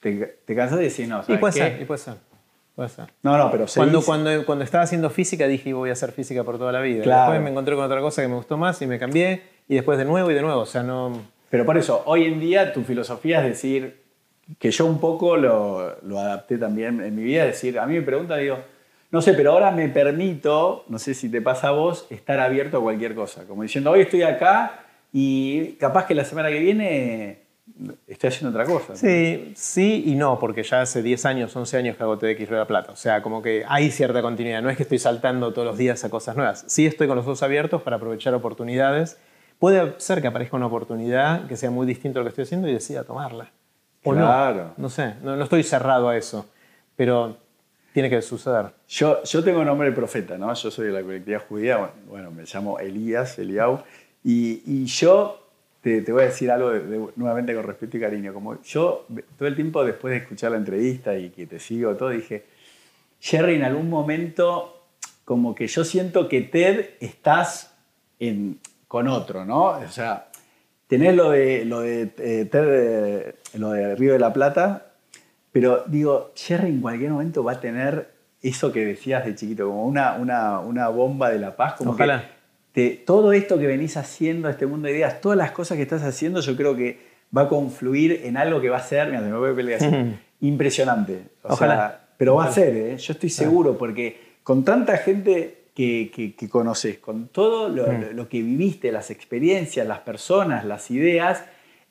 [0.00, 1.58] te, te cansas de decir, no, y ¿sabes puede qué?
[1.60, 2.14] ser, y puede ser.
[2.74, 3.04] Puede ser.
[3.22, 6.42] No, no, pero Cuando, seguís- cuando, cuando estaba haciendo física dije voy a hacer física
[6.42, 7.02] por toda la vida.
[7.02, 7.30] Claro.
[7.32, 9.42] Después me encontré con otra cosa que me gustó más y me cambié.
[9.68, 10.60] Y después de nuevo y de nuevo.
[10.62, 11.12] O sea, no...
[11.50, 14.02] Pero por eso, hoy en día tu filosofía es decir,
[14.58, 17.94] que yo un poco lo, lo adapté también en mi vida, es decir, a mí
[17.94, 18.58] me preguntan, digo,
[19.12, 22.78] no sé, pero ahora me permito, no sé si te pasa a vos, estar abierto
[22.78, 23.44] a cualquier cosa.
[23.46, 24.80] Como diciendo, hoy estoy acá
[25.12, 27.42] y capaz que la semana que viene
[28.06, 28.96] estoy haciendo otra cosa.
[28.96, 32.66] Sí, sí y no, porque ya hace 10 años, 11 años que hago TDX Rueda
[32.66, 32.92] Plata.
[32.92, 34.62] O sea, como que hay cierta continuidad.
[34.62, 36.64] No es que estoy saltando todos los días a cosas nuevas.
[36.66, 39.18] Sí estoy con los ojos abiertos para aprovechar oportunidades.
[39.58, 42.66] Puede ser que aparezca una oportunidad que sea muy distinta a lo que estoy haciendo
[42.68, 43.50] y decida tomarla.
[44.04, 44.72] O Claro.
[44.76, 44.84] no.
[44.84, 46.46] No sé, no, no estoy cerrado a eso.
[46.96, 47.36] Pero
[47.92, 48.66] tiene que suceder.
[48.88, 50.52] Yo, yo tengo nombre de profeta, ¿no?
[50.54, 53.82] Yo soy de la colectividad judía, bueno, me llamo Elías, Eliau,
[54.24, 55.38] y, y yo
[55.82, 56.72] te, te voy a decir algo
[57.16, 58.32] nuevamente con respeto y cariño.
[58.32, 62.10] Como yo, todo el tiempo después de escuchar la entrevista y que te sigo todo,
[62.10, 62.44] dije,
[63.20, 64.80] Jerry, en algún momento,
[65.24, 67.74] como que yo siento que Ted estás
[68.18, 69.64] en- con otro, ¿no?
[69.64, 70.28] O sea,
[70.86, 74.91] tenés lo de, lo de eh, Ted, eh, lo de Río de la Plata,
[75.52, 78.10] pero digo, Jerry en cualquier momento va a tener
[78.42, 81.74] eso que decías de chiquito, como una, una, una bomba de la paz.
[81.74, 82.22] Como Ojalá.
[82.72, 85.82] que te- todo esto que venís haciendo, este mundo de ideas, todas las cosas que
[85.82, 86.98] estás haciendo, yo creo que
[87.36, 89.82] va a confluir en algo que va a ser, mira, se me voy a pelear
[89.84, 91.22] así, impresionante.
[91.42, 91.74] O Ojalá.
[91.76, 92.96] sea, pero va a ser, ¿eh?
[92.96, 98.12] yo estoy seguro, porque con tanta gente que, que, que conoces, con todo lo, lo-
[98.12, 101.44] lo que viviste, las experiencias, las personas, las ideas,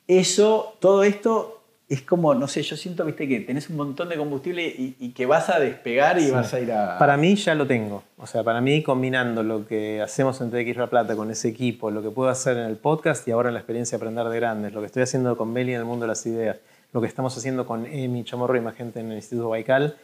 [0.06, 1.61] eso, todo esto
[1.92, 5.10] es como, no sé, yo siento, viste, que tenés un montón de combustible y, y
[5.10, 6.96] que vas a despegar y vas a ir a...
[6.98, 8.02] Para mí ya lo tengo.
[8.16, 11.90] O sea, para mí combinando lo que hacemos en TX La Plata con ese equipo,
[11.90, 14.72] lo que puedo hacer en el podcast y ahora en la experiencia Aprender de Grandes,
[14.72, 16.58] lo que estoy haciendo con Beli en el mundo de las ideas,
[16.92, 19.96] lo que estamos haciendo con Emi Chamorro y más gente en el Instituto Baikal,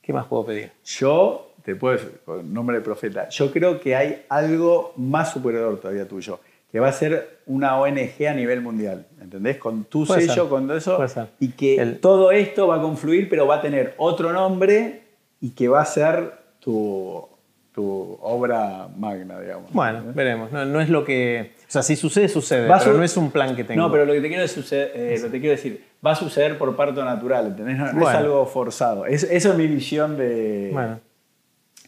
[0.00, 0.72] ¿qué más puedo pedir?
[0.84, 6.08] Yo, te puedo con nombre de profeta, yo creo que hay algo más superior todavía
[6.08, 6.40] tuyo,
[6.72, 9.58] que va a ser una ONG a nivel mundial, ¿entendés?
[9.58, 11.04] Con tu Puede sello, ser, con todo eso,
[11.38, 15.02] y que El- todo esto va a confluir, pero va a tener otro nombre
[15.40, 17.28] y que va a ser tu,
[17.74, 19.70] tu obra magna, digamos.
[19.72, 20.50] Bueno, veremos.
[20.50, 21.52] No, no es lo que...
[21.68, 23.80] O sea, si sucede, sucede, Va pero su- no es un plan que tengo.
[23.82, 26.16] No, pero lo que te quiero, suceder- eh, lo que te quiero decir, va a
[26.16, 27.76] suceder por parto natural, ¿entendés?
[27.76, 29.04] No, no es algo forzado.
[29.06, 31.00] Es- eso es mi visión de, Bueno,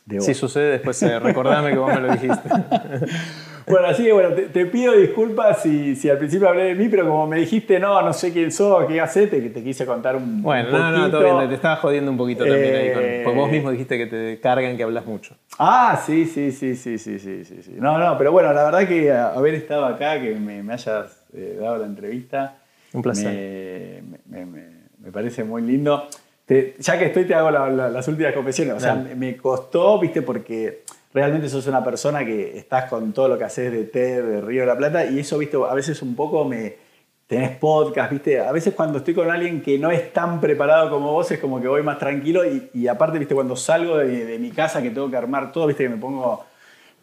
[0.07, 0.21] De.
[0.21, 2.49] Si sucede, después eh, recordame que vos me lo dijiste.
[3.67, 6.89] Bueno, así que bueno, te, te pido disculpas si, si al principio hablé de mí,
[6.89, 10.17] pero como me dijiste, no, no sé quién sos, qué haces, te, te quise contar
[10.17, 11.37] un, Bueno, un no, no, todo poquito.
[11.39, 12.93] bien, te estaba jodiendo un poquito también ahí.
[12.93, 15.35] Con, Eh, porque vos mismo dijiste que te cargan, que hablas mucho.
[15.59, 17.73] Ah, sí, sí, sí, sí, sí, sí, sí, sí.
[17.77, 21.57] No, no, pero bueno, la verdad que haber estado acá, que me, me hayas eh,
[21.61, 22.57] dado la entrevista.
[22.93, 24.03] Un placer.
[24.09, 26.07] Me, me- me- me parece muy lindo.
[26.47, 28.75] Te- ya que estoy, te hago la- la- las últimas confesiones.
[28.75, 29.15] O sea, Dale.
[29.15, 30.83] me costó, viste, porque
[31.15, 34.63] realmente sos una persona que estás con todo lo que haces de TED, de Río
[34.63, 36.83] de la Plata, y eso, viste, a veces un poco me.
[37.27, 38.39] Tenés podcast, viste.
[38.39, 41.59] A veces cuando estoy con alguien que no es tan preparado como vos, es como
[41.59, 42.43] que voy más tranquilo.
[42.45, 45.89] Y, aparte, viste, cuando salgo de mi casa que tengo que armar todo, viste, que
[45.89, 46.45] me pongo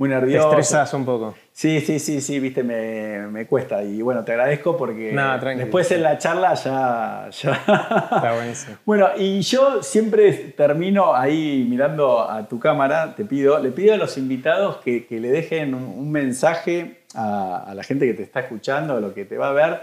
[0.01, 0.49] muy Te nervioso.
[0.49, 1.35] estresás un poco.
[1.51, 3.83] Sí, sí, sí, sí, viste, me, me cuesta.
[3.83, 7.29] Y bueno, te agradezco porque No, después en la charla ya.
[7.29, 7.51] ya...
[7.51, 8.77] Está buenísimo.
[8.85, 13.97] Bueno, y yo siempre termino ahí mirando a tu cámara, te pido, le pido a
[13.97, 18.23] los invitados que, que le dejen un, un mensaje a, a la gente que te
[18.23, 19.81] está escuchando, a lo que te va a ver,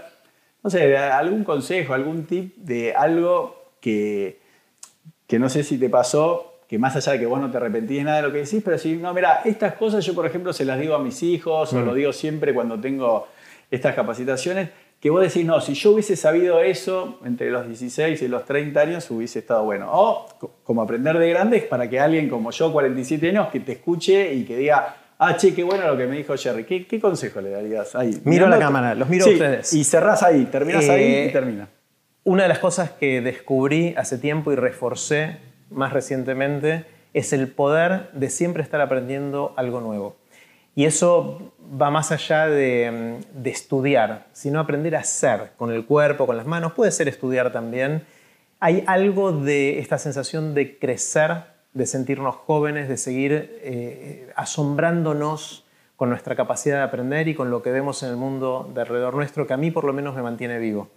[0.61, 4.41] no sé, algún consejo, algún tip de algo que,
[5.27, 7.97] que no sé si te pasó, que más allá de que vos no te arrepentís
[7.97, 10.53] de nada de lo que decís, pero si no, mira, estas cosas yo, por ejemplo,
[10.53, 13.27] se las digo a mis hijos o lo digo siempre cuando tengo
[13.71, 18.27] estas capacitaciones, que vos decís, no, si yo hubiese sabido eso entre los 16 y
[18.27, 19.87] los 30 años, hubiese estado bueno.
[19.91, 23.71] O co- como aprender de grandes para que alguien como yo, 47 años, que te
[23.71, 26.65] escuche y que diga, ah, che, qué bueno lo que me dijo Jerry.
[26.65, 28.19] ¿Qué, qué consejo le darías ahí?
[28.25, 29.73] Miro la cámara, los miro a ustedes.
[29.73, 31.69] Y cerrás ahí, terminás ahí Eh, y termina.
[32.25, 35.37] Una de las cosas que descubrí hace tiempo y reforcé
[35.71, 40.15] más recientemente es el poder de siempre estar aprendiendo algo nuevo.
[40.75, 45.85] Y eso va más allá de, mm, de estudiar, sino aprender a hacer con el
[45.85, 46.73] cuerpo, con las manos.
[46.73, 48.03] Puede ser estudiar también.
[48.59, 51.43] Hay algo de esta sensación de crecer,
[51.73, 55.65] de sentirnos jóvenes, de seguir eh, asombrándonos
[55.99, 59.15] con nuestra capacidad de aprender y con lo que vemos en el mundo de alrededor
[59.15, 60.87] nuestro, que a mí por lo menos me mantiene vivo.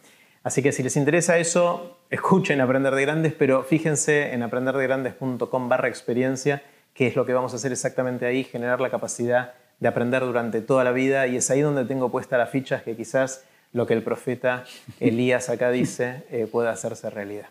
[0.44, 5.88] Así que si les interesa eso, escuchen Aprender de Grandes, pero fíjense en aprenderdegrandes.com barra
[5.88, 6.62] experiencia,
[6.94, 10.60] que es lo que vamos a hacer exactamente ahí, generar la capacidad de aprender durante
[10.60, 13.94] toda la vida y es ahí donde tengo puesta las fichas que quizás lo que
[13.94, 14.64] el profeta
[15.00, 17.48] Elías acá dice eh, pueda hacerse realidad.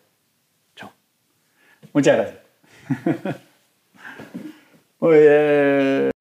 [0.76, 0.92] Chao.
[1.94, 3.36] Muchas gracias.
[5.00, 6.12] Muy bien.